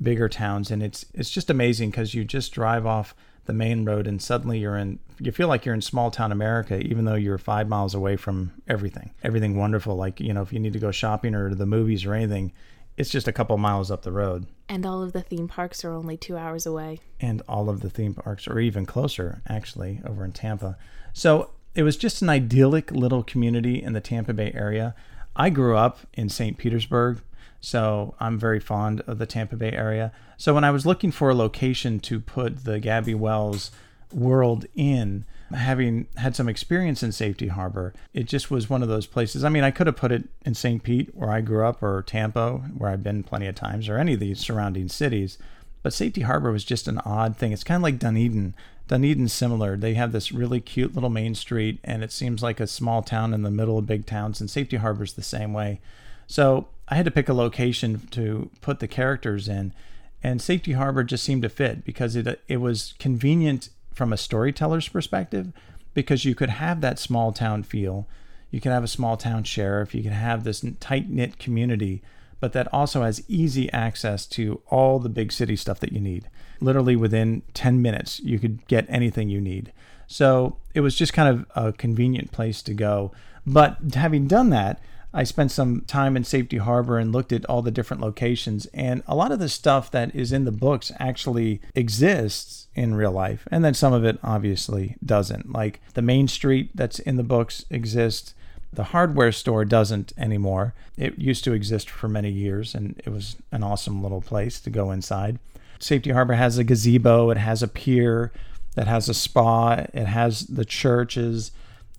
bigger 0.01 0.29
towns, 0.29 0.71
and 0.71 0.81
it's 0.81 1.05
it's 1.13 1.31
just 1.31 1.49
amazing 1.49 1.89
because 1.89 2.13
you 2.13 2.23
just 2.23 2.53
drive 2.53 2.85
off 2.85 3.13
the 3.51 3.57
main 3.57 3.83
road 3.83 4.07
and 4.07 4.21
suddenly 4.21 4.59
you're 4.59 4.77
in 4.77 4.97
you 5.19 5.29
feel 5.29 5.49
like 5.49 5.65
you're 5.65 5.75
in 5.75 5.81
small 5.81 6.09
town 6.09 6.31
america 6.31 6.79
even 6.79 7.03
though 7.03 7.15
you're 7.15 7.37
five 7.37 7.67
miles 7.67 7.93
away 7.93 8.15
from 8.15 8.53
everything. 8.65 9.11
Everything 9.23 9.57
wonderful 9.57 9.97
like 9.97 10.21
you 10.21 10.33
know 10.33 10.41
if 10.41 10.53
you 10.53 10.59
need 10.59 10.71
to 10.71 10.79
go 10.79 10.89
shopping 10.89 11.35
or 11.35 11.49
to 11.49 11.55
the 11.55 11.65
movies 11.65 12.05
or 12.05 12.13
anything 12.13 12.53
it's 12.95 13.09
just 13.09 13.27
a 13.27 13.33
couple 13.33 13.57
miles 13.57 13.91
up 13.91 14.03
the 14.03 14.11
road. 14.11 14.45
And 14.69 14.85
all 14.85 15.03
of 15.03 15.11
the 15.11 15.21
theme 15.21 15.49
parks 15.49 15.83
are 15.83 15.91
only 15.91 16.17
two 16.17 16.37
hours 16.37 16.65
away. 16.65 16.99
And 17.19 17.41
all 17.47 17.69
of 17.69 17.81
the 17.81 17.89
theme 17.89 18.13
parks 18.13 18.47
are 18.47 18.59
even 18.59 18.85
closer 18.85 19.41
actually 19.49 20.01
over 20.05 20.23
in 20.23 20.31
tampa. 20.31 20.77
So 21.13 21.51
it 21.75 21.83
was 21.83 21.97
just 21.97 22.21
an 22.21 22.29
idyllic 22.29 22.91
little 22.91 23.23
community 23.23 23.83
in 23.83 23.91
the 23.91 24.01
tampa 24.01 24.33
bay 24.33 24.51
area. 24.55 24.95
I 25.35 25.49
grew 25.49 25.75
up 25.75 25.99
in 26.13 26.29
st 26.29 26.57
petersburg 26.57 27.21
so 27.61 28.15
I'm 28.19 28.37
very 28.37 28.59
fond 28.59 29.01
of 29.01 29.19
the 29.19 29.25
Tampa 29.27 29.55
Bay 29.55 29.71
area. 29.71 30.11
So 30.37 30.53
when 30.53 30.63
I 30.63 30.71
was 30.71 30.85
looking 30.85 31.11
for 31.11 31.29
a 31.29 31.35
location 31.35 31.99
to 32.01 32.19
put 32.19 32.65
the 32.65 32.79
Gabby 32.79 33.13
Wells 33.13 33.71
world 34.11 34.65
in, 34.75 35.25
having 35.53 36.07
had 36.17 36.35
some 36.35 36.49
experience 36.49 37.03
in 37.03 37.11
Safety 37.11 37.47
Harbor, 37.47 37.93
it 38.13 38.23
just 38.23 38.49
was 38.49 38.69
one 38.69 38.81
of 38.81 38.89
those 38.89 39.05
places. 39.05 39.43
I 39.43 39.49
mean, 39.49 39.63
I 39.63 39.71
could 39.71 39.87
have 39.87 39.95
put 39.95 40.11
it 40.11 40.27
in 40.43 40.55
St. 40.55 40.81
Pete, 40.81 41.13
where 41.13 41.29
I 41.29 41.41
grew 41.41 41.65
up, 41.65 41.83
or 41.83 42.01
Tampa, 42.01 42.57
where 42.75 42.89
I've 42.89 43.03
been 43.03 43.23
plenty 43.23 43.47
of 43.47 43.55
times, 43.55 43.87
or 43.87 43.97
any 43.97 44.15
of 44.15 44.19
these 44.19 44.39
surrounding 44.39 44.89
cities. 44.89 45.37
But 45.83 45.93
Safety 45.93 46.21
Harbor 46.21 46.51
was 46.51 46.63
just 46.63 46.87
an 46.87 46.99
odd 46.99 47.37
thing. 47.37 47.51
It's 47.51 47.63
kind 47.63 47.77
of 47.77 47.83
like 47.83 47.99
Dunedin. 47.99 48.55
Dunedin's 48.87 49.33
similar. 49.33 49.77
They 49.77 49.93
have 49.93 50.11
this 50.11 50.31
really 50.31 50.59
cute 50.59 50.95
little 50.95 51.09
main 51.09 51.35
street, 51.35 51.79
and 51.83 52.03
it 52.03 52.11
seems 52.11 52.41
like 52.41 52.59
a 52.59 52.67
small 52.67 53.01
town 53.01 53.33
in 53.33 53.43
the 53.43 53.51
middle 53.51 53.77
of 53.77 53.85
big 53.85 54.05
towns. 54.05 54.41
And 54.41 54.49
Safety 54.49 54.77
Harbor's 54.77 55.13
the 55.13 55.21
same 55.21 55.53
way. 55.53 55.79
So 56.27 56.67
I 56.91 56.95
had 56.95 57.05
to 57.05 57.11
pick 57.11 57.29
a 57.29 57.33
location 57.33 58.05
to 58.11 58.51
put 58.59 58.79
the 58.79 58.87
characters 58.87 59.47
in, 59.47 59.73
and 60.21 60.41
Safety 60.41 60.73
Harbor 60.73 61.05
just 61.05 61.23
seemed 61.23 61.41
to 61.43 61.49
fit 61.49 61.85
because 61.85 62.17
it 62.17 62.41
it 62.49 62.57
was 62.57 62.93
convenient 62.99 63.69
from 63.93 64.11
a 64.11 64.17
storyteller's 64.17 64.89
perspective 64.89 65.53
because 65.93 66.25
you 66.25 66.35
could 66.35 66.49
have 66.49 66.81
that 66.81 66.99
small 66.99 67.31
town 67.31 67.63
feel. 67.63 68.07
You 68.49 68.59
could 68.59 68.73
have 68.73 68.83
a 68.83 68.89
small 68.89 69.15
town 69.15 69.45
sheriff. 69.45 69.95
You 69.95 70.03
could 70.03 70.11
have 70.11 70.43
this 70.43 70.65
tight 70.81 71.09
knit 71.09 71.39
community, 71.39 72.01
but 72.41 72.51
that 72.53 72.71
also 72.73 73.03
has 73.03 73.23
easy 73.29 73.71
access 73.71 74.25
to 74.27 74.61
all 74.67 74.99
the 74.99 75.09
big 75.09 75.31
city 75.31 75.55
stuff 75.55 75.79
that 75.79 75.93
you 75.93 76.01
need. 76.01 76.29
Literally 76.59 76.97
within 76.97 77.41
10 77.53 77.81
minutes, 77.81 78.19
you 78.19 78.37
could 78.37 78.67
get 78.67 78.85
anything 78.89 79.29
you 79.29 79.39
need. 79.39 79.71
So 80.07 80.57
it 80.73 80.81
was 80.81 80.95
just 80.95 81.13
kind 81.13 81.29
of 81.29 81.45
a 81.55 81.71
convenient 81.71 82.33
place 82.33 82.61
to 82.63 82.73
go. 82.73 83.13
But 83.45 83.77
having 83.93 84.27
done 84.27 84.49
that, 84.49 84.81
I 85.13 85.23
spent 85.23 85.51
some 85.51 85.81
time 85.81 86.15
in 86.15 86.23
Safety 86.23 86.57
Harbor 86.57 86.97
and 86.97 87.11
looked 87.11 87.33
at 87.33 87.45
all 87.45 87.61
the 87.61 87.71
different 87.71 88.01
locations. 88.01 88.65
And 88.67 89.03
a 89.07 89.15
lot 89.15 89.31
of 89.31 89.39
the 89.39 89.49
stuff 89.49 89.91
that 89.91 90.15
is 90.15 90.31
in 90.31 90.45
the 90.45 90.51
books 90.51 90.91
actually 90.99 91.61
exists 91.75 92.67
in 92.75 92.95
real 92.95 93.11
life. 93.11 93.47
And 93.51 93.63
then 93.63 93.73
some 93.73 93.91
of 93.91 94.05
it 94.05 94.19
obviously 94.23 94.95
doesn't. 95.05 95.51
Like 95.51 95.81
the 95.93 96.01
main 96.01 96.27
street 96.27 96.71
that's 96.73 96.99
in 96.99 97.17
the 97.17 97.23
books 97.23 97.65
exists. 97.69 98.33
The 98.71 98.85
hardware 98.85 99.33
store 99.33 99.65
doesn't 99.65 100.13
anymore. 100.17 100.73
It 100.97 101.17
used 101.19 101.43
to 101.43 101.53
exist 101.53 101.89
for 101.89 102.07
many 102.07 102.31
years 102.31 102.73
and 102.73 103.01
it 103.05 103.09
was 103.09 103.35
an 103.51 103.63
awesome 103.63 104.01
little 104.01 104.21
place 104.21 104.61
to 104.61 104.69
go 104.69 104.91
inside. 104.91 105.39
Safety 105.79 106.11
Harbor 106.11 106.35
has 106.35 106.57
a 106.57 106.63
gazebo, 106.63 107.31
it 107.31 107.37
has 107.37 107.61
a 107.61 107.67
pier, 107.67 108.31
that 108.75 108.87
has 108.87 109.09
a 109.09 109.13
spa, 109.13 109.85
it 109.93 110.05
has 110.05 110.47
the 110.47 110.63
churches, 110.63 111.51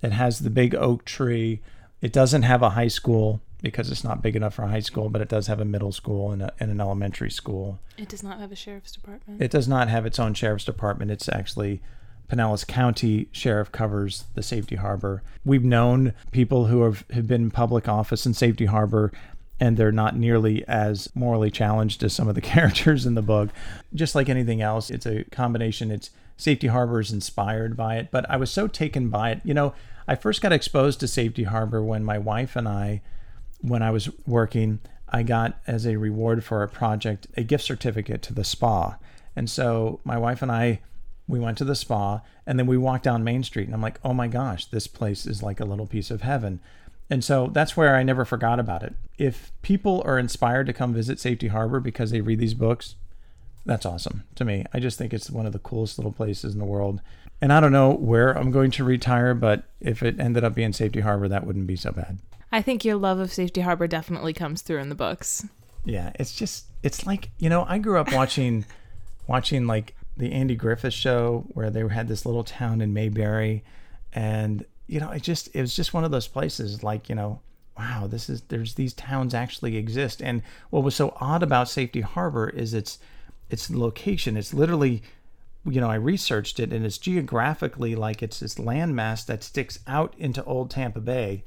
it 0.03 0.12
has 0.12 0.38
the 0.38 0.51
big 0.51 0.75
oak 0.75 1.05
tree 1.05 1.61
it 2.03 2.12
doesn't 2.12 2.43
have 2.43 2.62
a 2.62 2.71
high 2.71 2.88
school 2.88 3.41
because 3.62 3.91
it's 3.91 4.03
not 4.03 4.21
big 4.21 4.35
enough 4.35 4.55
for 4.55 4.65
a 4.65 4.69
high 4.69 4.81
school, 4.81 5.09
but 5.09 5.23
it 5.23 5.29
does 5.29 5.47
have 5.47 5.61
a 5.61 5.65
middle 5.65 5.93
school 5.93 6.33
and, 6.33 6.43
a, 6.43 6.53
and 6.59 6.71
an 6.71 6.81
elementary 6.81 7.31
school. 7.31 7.79
It 7.97 8.09
does 8.09 8.23
not 8.23 8.41
have 8.41 8.51
a 8.51 8.57
sheriff's 8.57 8.93
department. 8.93 9.41
It 9.41 9.53
does 9.53 9.69
not 9.69 9.88
have 9.88 10.05
its 10.05 10.19
own 10.19 10.35
sheriff's 10.35 10.65
department. 10.65 11.12
It's 11.12 11.29
actually 11.29 11.81
Pinellas 12.29 12.67
County 12.67 13.29
Sheriff 13.31 13.71
covers 13.71 14.25
the 14.35 14.43
Safety 14.43 14.77
Harbor. 14.77 15.23
We've 15.45 15.65
known 15.65 16.12
people 16.33 16.67
who 16.67 16.83
have, 16.83 17.05
have 17.11 17.29
been 17.29 17.43
in 17.43 17.51
public 17.53 17.88
office 17.88 18.27
in 18.27 18.35
Safety 18.35 18.67
Harbor 18.67 19.12
and 19.61 19.77
they're 19.77 19.93
not 19.93 20.17
nearly 20.17 20.67
as 20.67 21.09
morally 21.15 21.51
challenged 21.51 22.03
as 22.03 22.12
some 22.12 22.27
of 22.27 22.35
the 22.35 22.41
characters 22.53 23.07
in 23.07 23.15
the 23.15 23.23
book. 23.23 23.51
Just 23.95 24.17
like 24.17 24.29
anything 24.29 24.61
else, 24.61 24.91
it's 24.91 25.07
a 25.07 25.23
combination. 25.25 25.93
It's 25.93 26.11
Safety 26.37 26.67
Harbor 26.67 26.99
is 26.99 27.12
inspired 27.12 27.77
by 27.77 27.97
it, 27.97 28.09
but 28.11 28.29
I 28.29 28.38
was 28.38 28.51
so 28.51 28.67
taken 28.67 29.09
by 29.09 29.31
it. 29.31 29.41
You 29.45 29.55
know, 29.55 29.75
I 30.12 30.14
first 30.14 30.42
got 30.42 30.53
exposed 30.53 31.01
to 31.01 31.09
Safety 31.09 31.44
Harbor 31.44 31.83
when 31.83 32.05
my 32.05 32.18
wife 32.18 32.55
and 32.55 32.68
I, 32.68 33.01
when 33.62 33.83
I 33.83 33.90
was 33.90 34.11
working, 34.27 34.81
I 35.09 35.22
got 35.22 35.59
as 35.66 35.87
a 35.87 35.96
reward 35.96 36.44
for 36.44 36.62
a 36.62 36.68
project 36.68 37.29
a 37.35 37.42
gift 37.42 37.64
certificate 37.64 38.20
to 38.25 38.35
the 38.35 38.44
spa. 38.44 38.98
And 39.35 39.48
so 39.48 40.01
my 40.05 40.18
wife 40.18 40.42
and 40.42 40.53
I, 40.53 40.81
we 41.27 41.40
went 41.40 41.57
to 41.59 41.64
the 41.64 41.75
spa 41.75 42.20
and 42.46 42.59
then 42.59 42.66
we 42.66 42.77
walked 42.77 43.05
down 43.05 43.25
Main 43.25 43.42
Street 43.42 43.64
and 43.64 43.75
I'm 43.75 43.81
like, 43.81 44.01
oh 44.05 44.12
my 44.12 44.29
gosh, 44.29 44.66
this 44.66 44.87
place 44.87 45.25
is 45.25 45.42
like 45.42 45.61
a 45.61 45.64
little 45.64 45.87
piece 45.87 46.11
of 46.11 46.20
heaven. 46.20 46.61
And 47.09 47.25
so 47.25 47.46
that's 47.46 47.75
where 47.75 47.96
I 47.96 48.03
never 48.03 48.27
forgot 48.27 48.61
about 48.61 48.83
it. 48.83 48.94
If 49.16 49.51
people 49.62 50.03
are 50.05 50.18
inspired 50.18 50.66
to 50.66 50.75
come 50.75 50.92
visit 50.92 51.20
Safety 51.20 51.48
Harbor 51.48 51.81
because 51.81 52.11
they 52.11 52.20
read 52.20 52.38
these 52.38 52.53
books, 52.53 52.96
that's 53.64 53.87
awesome 53.87 54.25
to 54.35 54.44
me. 54.44 54.64
I 54.72 54.81
just 54.81 54.98
think 54.98 55.12
it's 55.12 55.31
one 55.31 55.46
of 55.46 55.53
the 55.53 55.59
coolest 55.59 55.98
little 55.98 56.12
places 56.12 56.53
in 56.53 56.59
the 56.59 56.64
world. 56.64 57.01
And 57.40 57.53
I 57.53 57.61
don't 57.61 57.72
know 57.72 57.92
where 57.92 58.37
I'm 58.37 58.51
going 58.51 58.70
to 58.72 58.85
retire, 58.85 59.35
but 59.35 59.64
if 59.81 60.03
it 60.03 60.20
ended 60.20 60.44
up 60.44 60.55
being 60.55 60.72
Safety 60.72 61.01
Harbor, 61.01 61.29
that 61.29 61.46
wouldn't 61.46 61.66
be 61.66 61.77
so 61.77 61.90
bad. 61.90 62.18
I 62.53 62.62
think 62.62 62.85
your 62.85 62.96
love 62.96 63.18
of 63.18 63.33
Safety 63.33 63.62
Harbor 63.62 63.87
definitely 63.87 64.33
comes 64.33 64.62
through 64.62 64.79
in 64.79 64.88
the 64.90 64.94
books. 64.94 65.46
Yeah, 65.85 66.12
it's 66.18 66.35
just 66.35 66.66
it's 66.83 67.07
like, 67.07 67.31
you 67.38 67.48
know, 67.48 67.64
I 67.68 67.79
grew 67.79 67.98
up 67.98 68.12
watching 68.12 68.64
watching 69.27 69.66
like 69.66 69.94
the 70.16 70.33
Andy 70.33 70.55
Griffith 70.55 70.92
show 70.92 71.44
where 71.48 71.70
they 71.70 71.87
had 71.88 72.09
this 72.09 72.27
little 72.27 72.44
town 72.44 72.81
in 72.81 72.92
Mayberry 72.92 73.64
and 74.12 74.64
you 74.87 75.01
know, 75.01 75.11
it 75.11 75.22
just 75.22 75.48
it 75.55 75.61
was 75.61 75.75
just 75.75 75.94
one 75.94 76.05
of 76.05 76.11
those 76.11 76.29
places 76.29 76.83
like, 76.83 77.09
you 77.09 77.14
know, 77.14 77.40
wow, 77.77 78.07
this 78.07 78.29
is 78.29 78.42
there's 78.42 78.75
these 78.75 78.92
towns 78.92 79.35
actually 79.35 79.77
exist. 79.77 80.20
And 80.22 80.42
what 80.70 80.83
was 80.83 80.94
so 80.94 81.16
odd 81.20 81.42
about 81.42 81.68
Safety 81.68 82.03
Harbor 82.03 82.48
is 82.48 82.75
its 82.75 82.98
its 83.53 83.71
location. 83.71 84.37
It's 84.37 84.55
literally, 84.55 85.03
you 85.65 85.81
know, 85.81 85.91
I 85.91 85.97
researched 85.97 86.59
it 86.59 86.73
and 86.73 86.85
it's 86.85 86.99
geographically 86.99 87.95
like 87.95 88.23
it's 88.23 88.41
this 88.41 88.57
landmass 88.57 89.27
that 89.27 89.43
sticks 89.43 89.79
out 89.87 90.15
into 90.19 90.43
old 90.45 90.71
Tampa 90.71 91.01
Bay. 91.01 91.45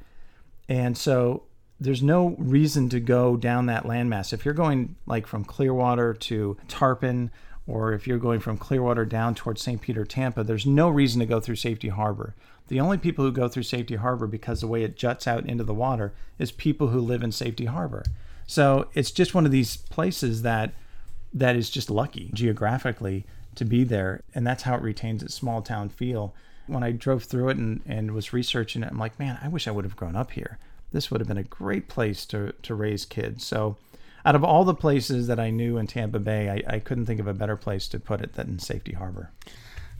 And 0.68 0.96
so 0.96 1.44
there's 1.78 2.02
no 2.02 2.36
reason 2.38 2.88
to 2.90 3.00
go 3.00 3.36
down 3.36 3.66
that 3.66 3.84
landmass. 3.84 4.32
If 4.32 4.44
you're 4.44 4.54
going 4.54 4.96
like 5.06 5.26
from 5.26 5.44
Clearwater 5.44 6.14
to 6.14 6.56
Tarpon, 6.68 7.30
or 7.66 7.92
if 7.92 8.06
you're 8.06 8.18
going 8.18 8.40
from 8.40 8.56
Clearwater 8.56 9.04
down 9.04 9.34
towards 9.34 9.60
St. 9.60 9.80
Peter, 9.80 10.04
Tampa, 10.04 10.44
there's 10.44 10.66
no 10.66 10.88
reason 10.88 11.18
to 11.18 11.26
go 11.26 11.40
through 11.40 11.56
Safety 11.56 11.88
Harbor. 11.88 12.34
The 12.68 12.80
only 12.80 12.98
people 12.98 13.24
who 13.24 13.32
go 13.32 13.48
through 13.48 13.64
Safety 13.64 13.96
Harbor 13.96 14.26
because 14.26 14.60
the 14.60 14.66
way 14.68 14.84
it 14.84 14.96
juts 14.96 15.26
out 15.26 15.46
into 15.46 15.64
the 15.64 15.74
water 15.74 16.14
is 16.38 16.52
people 16.52 16.88
who 16.88 17.00
live 17.00 17.22
in 17.22 17.32
Safety 17.32 17.64
Harbor. 17.64 18.04
So 18.46 18.88
it's 18.94 19.10
just 19.10 19.34
one 19.34 19.46
of 19.46 19.52
these 19.52 19.76
places 19.76 20.42
that 20.42 20.72
that 21.36 21.54
is 21.54 21.68
just 21.68 21.90
lucky 21.90 22.30
geographically 22.32 23.26
to 23.54 23.64
be 23.64 23.84
there, 23.84 24.22
and 24.34 24.46
that's 24.46 24.62
how 24.62 24.74
it 24.74 24.82
retains 24.82 25.22
its 25.22 25.34
small 25.34 25.62
town 25.62 25.90
feel. 25.90 26.34
When 26.66 26.82
I 26.82 26.90
drove 26.90 27.24
through 27.24 27.50
it 27.50 27.58
and, 27.58 27.80
and 27.86 28.12
was 28.12 28.32
researching 28.32 28.82
it, 28.82 28.90
I'm 28.90 28.98
like, 28.98 29.18
man, 29.18 29.38
I 29.42 29.48
wish 29.48 29.68
I 29.68 29.70
would 29.70 29.84
have 29.84 29.96
grown 29.96 30.16
up 30.16 30.32
here. 30.32 30.58
This 30.92 31.10
would 31.10 31.20
have 31.20 31.28
been 31.28 31.36
a 31.38 31.44
great 31.44 31.88
place 31.88 32.24
to, 32.26 32.52
to 32.62 32.74
raise 32.74 33.04
kids. 33.04 33.44
So, 33.44 33.76
out 34.24 34.34
of 34.34 34.42
all 34.42 34.64
the 34.64 34.74
places 34.74 35.28
that 35.28 35.38
I 35.38 35.50
knew 35.50 35.78
in 35.78 35.86
Tampa 35.86 36.18
Bay, 36.18 36.50
I, 36.50 36.76
I 36.76 36.78
couldn't 36.80 37.06
think 37.06 37.20
of 37.20 37.28
a 37.28 37.34
better 37.34 37.56
place 37.56 37.86
to 37.88 38.00
put 38.00 38.20
it 38.20 38.32
than 38.32 38.58
Safety 38.58 38.92
Harbor. 38.92 39.30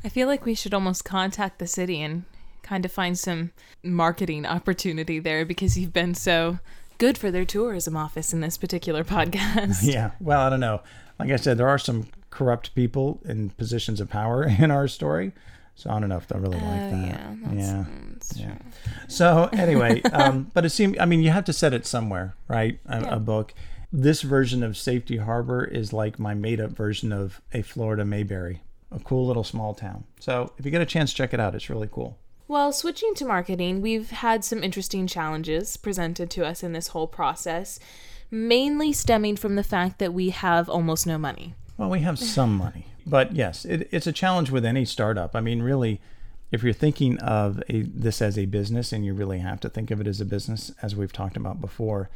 I 0.02 0.08
feel 0.08 0.26
like 0.26 0.44
we 0.44 0.54
should 0.54 0.74
almost 0.74 1.04
contact 1.04 1.58
the 1.58 1.66
city 1.66 2.02
and 2.02 2.24
kind 2.62 2.84
of 2.84 2.90
find 2.90 3.16
some 3.16 3.52
marketing 3.84 4.44
opportunity 4.44 5.20
there 5.20 5.44
because 5.44 5.78
you've 5.78 5.92
been 5.92 6.14
so 6.14 6.58
good 6.98 7.18
for 7.18 7.30
their 7.30 7.44
tourism 7.44 7.96
office 7.96 8.32
in 8.32 8.40
this 8.40 8.56
particular 8.58 9.04
podcast. 9.16 9.80
Yeah. 9.82 10.10
Well, 10.20 10.40
I 10.40 10.50
don't 10.50 10.60
know. 10.60 10.82
Like 11.18 11.30
I 11.30 11.36
said, 11.36 11.58
there 11.58 11.68
are 11.68 11.78
some 11.78 12.08
corrupt 12.30 12.74
people 12.74 13.20
in 13.24 13.50
positions 13.50 14.00
of 14.00 14.08
power 14.10 14.44
in 14.58 14.70
our 14.70 14.88
story. 14.88 15.32
So 15.74 15.90
I 15.90 16.00
don't 16.00 16.08
know 16.08 16.16
if 16.16 16.26
they'll 16.26 16.40
really 16.40 16.56
like 16.56 16.64
Oh, 16.64 16.90
that. 16.90 17.06
yeah, 17.06 17.52
yeah. 17.52 17.84
yeah. 18.34 18.54
So 19.08 19.50
anyway, 19.52 20.00
um, 20.02 20.50
but 20.54 20.64
it 20.64 20.70
seemed. 20.70 20.98
I 20.98 21.04
mean, 21.04 21.20
you 21.20 21.30
have 21.30 21.44
to 21.44 21.52
set 21.52 21.74
it 21.74 21.84
somewhere, 21.86 22.34
right? 22.48 22.78
A, 22.86 23.00
Yeah. 23.02 23.14
a 23.16 23.20
book. 23.20 23.52
This 23.92 24.22
version 24.22 24.62
of 24.62 24.76
Safety 24.76 25.18
Harbor 25.18 25.64
is 25.64 25.92
like 25.92 26.18
my 26.18 26.32
made-up 26.34 26.70
version 26.70 27.12
of 27.12 27.40
a 27.52 27.60
Florida 27.62 28.04
Mayberry, 28.06 28.62
a 28.90 28.98
cool 28.98 29.26
little 29.26 29.44
small 29.44 29.74
town. 29.74 30.04
So 30.18 30.52
if 30.58 30.64
you 30.64 30.70
get 30.70 30.80
a 30.80 30.86
chance, 30.86 31.12
check 31.12 31.34
it 31.34 31.40
out. 31.40 31.54
It's 31.54 31.68
really 31.70 31.88
cool. 31.92 32.18
Well, 32.48 32.72
switching 32.72 33.14
to 33.16 33.24
marketing, 33.24 33.82
we've 33.82 34.10
had 34.10 34.44
some 34.44 34.62
interesting 34.62 35.08
challenges 35.08 35.76
presented 35.76 36.30
to 36.30 36.46
us 36.46 36.62
in 36.62 36.72
this 36.72 36.88
whole 36.88 37.08
process, 37.08 37.80
mainly 38.30 38.92
stemming 38.92 39.36
from 39.36 39.56
the 39.56 39.64
fact 39.64 39.98
that 39.98 40.14
we 40.14 40.30
have 40.30 40.68
almost 40.68 41.08
no 41.08 41.18
money. 41.18 41.54
Well, 41.76 41.90
we 41.90 42.00
have 42.00 42.20
some 42.20 42.54
money, 42.56 42.86
but 43.04 43.34
yes, 43.34 43.64
it, 43.64 43.88
it's 43.90 44.06
a 44.06 44.12
challenge 44.12 44.50
with 44.50 44.64
any 44.64 44.84
startup. 44.84 45.34
I 45.34 45.40
mean, 45.40 45.60
really, 45.60 46.00
if 46.52 46.62
you're 46.62 46.72
thinking 46.72 47.18
of 47.18 47.60
a, 47.68 47.82
this 47.82 48.22
as 48.22 48.38
a 48.38 48.46
business, 48.46 48.92
and 48.92 49.04
you 49.04 49.12
really 49.12 49.40
have 49.40 49.58
to 49.60 49.68
think 49.68 49.90
of 49.90 50.00
it 50.00 50.06
as 50.06 50.20
a 50.20 50.24
business, 50.24 50.70
as 50.82 50.94
we've 50.94 51.12
talked 51.12 51.36
about 51.36 51.60
before, 51.60 52.10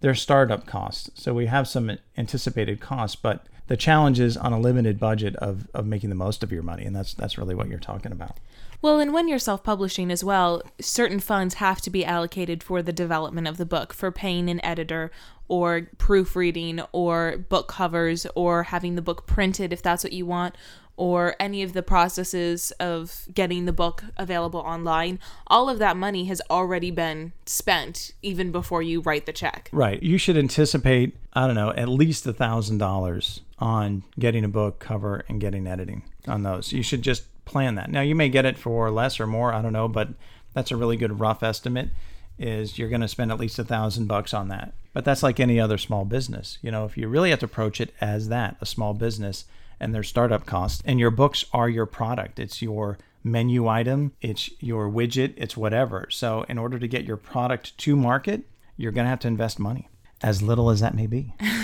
there's 0.00 0.22
startup 0.22 0.64
costs. 0.64 1.10
So 1.14 1.34
we 1.34 1.46
have 1.46 1.66
some 1.66 1.98
anticipated 2.16 2.80
costs, 2.80 3.16
but 3.16 3.46
the 3.68 3.76
challenges 3.76 4.36
on 4.36 4.52
a 4.52 4.60
limited 4.60 4.98
budget 4.98 5.36
of, 5.36 5.68
of 5.74 5.86
making 5.86 6.10
the 6.10 6.16
most 6.16 6.42
of 6.42 6.52
your 6.52 6.62
money, 6.62 6.84
and 6.84 6.94
that's 6.94 7.14
that's 7.14 7.38
really 7.38 7.54
what 7.54 7.68
you're 7.68 7.78
talking 7.78 8.12
about. 8.12 8.38
Well, 8.82 8.98
and 8.98 9.12
when 9.12 9.28
you're 9.28 9.38
self 9.38 9.62
publishing 9.62 10.10
as 10.10 10.24
well, 10.24 10.60
certain 10.80 11.20
funds 11.20 11.54
have 11.54 11.80
to 11.82 11.90
be 11.90 12.04
allocated 12.04 12.62
for 12.62 12.82
the 12.82 12.92
development 12.92 13.46
of 13.46 13.56
the 13.56 13.66
book, 13.66 13.92
for 13.92 14.10
paying 14.10 14.50
an 14.50 14.64
editor, 14.64 15.12
or 15.46 15.88
proofreading, 15.98 16.80
or 16.90 17.38
book 17.38 17.68
covers, 17.68 18.26
or 18.34 18.64
having 18.64 18.96
the 18.96 19.02
book 19.02 19.26
printed 19.26 19.72
if 19.72 19.82
that's 19.82 20.02
what 20.02 20.12
you 20.12 20.26
want, 20.26 20.56
or 20.96 21.36
any 21.38 21.62
of 21.62 21.72
the 21.72 21.82
processes 21.82 22.72
of 22.80 23.26
getting 23.32 23.66
the 23.66 23.72
book 23.72 24.04
available 24.16 24.60
online. 24.60 25.18
All 25.46 25.68
of 25.68 25.78
that 25.78 25.96
money 25.96 26.24
has 26.24 26.42
already 26.50 26.90
been 26.90 27.32
spent 27.46 28.12
even 28.20 28.50
before 28.50 28.82
you 28.82 29.00
write 29.00 29.26
the 29.26 29.32
check. 29.32 29.70
Right. 29.72 30.02
You 30.02 30.18
should 30.18 30.36
anticipate, 30.36 31.16
I 31.32 31.46
don't 31.46 31.56
know, 31.56 31.70
at 31.70 31.88
least 31.88 32.26
a 32.26 32.32
thousand 32.32 32.78
dollars 32.78 33.42
on 33.62 34.02
getting 34.18 34.44
a 34.44 34.48
book 34.48 34.80
cover 34.80 35.24
and 35.28 35.40
getting 35.40 35.68
editing 35.68 36.02
on 36.26 36.42
those. 36.42 36.72
You 36.72 36.82
should 36.82 37.00
just 37.00 37.22
plan 37.44 37.76
that. 37.76 37.92
Now 37.92 38.00
you 38.00 38.16
may 38.16 38.28
get 38.28 38.44
it 38.44 38.58
for 38.58 38.90
less 38.90 39.20
or 39.20 39.26
more, 39.28 39.54
I 39.54 39.62
don't 39.62 39.72
know, 39.72 39.86
but 39.86 40.08
that's 40.52 40.72
a 40.72 40.76
really 40.76 40.96
good 40.96 41.20
rough 41.20 41.44
estimate 41.44 41.90
is 42.38 42.76
you're 42.76 42.88
going 42.88 43.02
to 43.02 43.08
spend 43.08 43.30
at 43.30 43.38
least 43.38 43.60
a 43.60 43.64
thousand 43.64 44.08
bucks 44.08 44.34
on 44.34 44.48
that. 44.48 44.74
But 44.92 45.04
that's 45.04 45.22
like 45.22 45.38
any 45.38 45.60
other 45.60 45.78
small 45.78 46.04
business. 46.04 46.58
You 46.60 46.72
know, 46.72 46.84
if 46.86 46.98
you 46.98 47.06
really 47.06 47.30
have 47.30 47.38
to 47.38 47.46
approach 47.46 47.80
it 47.80 47.94
as 48.00 48.28
that, 48.30 48.56
a 48.60 48.66
small 48.66 48.94
business, 48.94 49.44
and 49.78 49.94
their 49.94 50.02
startup 50.02 50.44
costs, 50.44 50.82
and 50.84 50.98
your 50.98 51.10
books 51.12 51.44
are 51.52 51.68
your 51.68 51.86
product. 51.86 52.40
It's 52.40 52.62
your 52.62 52.98
menu 53.22 53.68
item, 53.68 54.12
it's 54.20 54.50
your 54.60 54.90
widget, 54.90 55.34
it's 55.36 55.56
whatever. 55.56 56.08
So 56.10 56.44
in 56.48 56.58
order 56.58 56.80
to 56.80 56.88
get 56.88 57.04
your 57.04 57.16
product 57.16 57.78
to 57.78 57.94
market, 57.94 58.42
you're 58.76 58.92
going 58.92 59.04
to 59.04 59.10
have 59.10 59.20
to 59.20 59.28
invest 59.28 59.60
money, 59.60 59.88
as 60.20 60.42
little 60.42 60.68
as 60.68 60.80
that 60.80 60.96
may 60.96 61.06
be. 61.06 61.34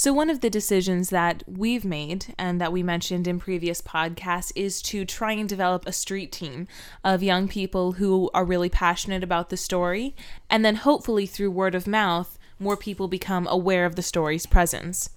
So, 0.00 0.14
one 0.14 0.30
of 0.30 0.40
the 0.40 0.48
decisions 0.48 1.10
that 1.10 1.42
we've 1.46 1.84
made 1.84 2.34
and 2.38 2.58
that 2.58 2.72
we 2.72 2.82
mentioned 2.82 3.28
in 3.28 3.38
previous 3.38 3.82
podcasts 3.82 4.50
is 4.56 4.80
to 4.80 5.04
try 5.04 5.32
and 5.32 5.46
develop 5.46 5.84
a 5.84 5.92
street 5.92 6.32
team 6.32 6.68
of 7.04 7.22
young 7.22 7.48
people 7.48 7.92
who 7.92 8.30
are 8.32 8.46
really 8.46 8.70
passionate 8.70 9.22
about 9.22 9.50
the 9.50 9.58
story. 9.58 10.16
And 10.48 10.64
then, 10.64 10.76
hopefully, 10.76 11.26
through 11.26 11.50
word 11.50 11.74
of 11.74 11.86
mouth, 11.86 12.38
more 12.58 12.78
people 12.78 13.08
become 13.08 13.46
aware 13.46 13.84
of 13.84 13.94
the 13.94 14.00
story's 14.00 14.46
presence. 14.46 15.10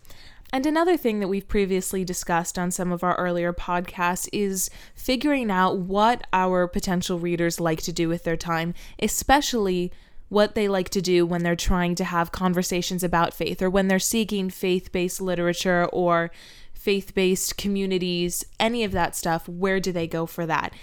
And 0.52 0.65
another 0.65 0.98
thing 0.98 1.22
that 1.22 1.30
we've 1.30 1.48
previously 1.48 2.04
discussed 2.04 2.60
on 2.60 2.69
some 2.69 2.91
of 2.91 3.06
our 3.06 3.15
earlier 3.15 3.54
podcasts 3.54 4.28
is 4.34 4.69
figuring 4.96 5.50
out 5.50 5.78
what 5.78 6.28
our 6.34 6.67
potential 6.67 7.19
readers 7.19 7.62
like 7.62 7.82
to 7.84 7.93
do 7.93 8.10
with 8.10 8.26
their 8.26 8.36
time, 8.36 8.74
especially 9.00 9.93
what 10.34 10.56
they 10.56 10.67
like 10.67 10.89
to 10.89 11.02
do 11.02 11.26
when 11.26 11.43
they're 11.43 11.56
trying 11.56 11.93
to 11.96 12.04
have 12.04 12.32
conversations 12.32 13.04
about 13.04 13.36
faith 13.36 13.62
or 13.62 13.69
when 13.69 13.88
they're 13.88 14.00
seeking 14.00 14.50
faith 14.50 14.91
based 14.91 15.22
literature 15.22 15.86
or 15.93 16.32
faith 16.74 17.13
based 17.13 17.56
communities, 17.56 18.43
any 18.60 18.84
of 18.84 18.91
that 18.91 19.15
stuff. 19.15 19.48
Where 19.48 19.80
do 19.80 19.91
they 19.91 20.08
go 20.08 20.26
for 20.26 20.46
that? 20.48 20.74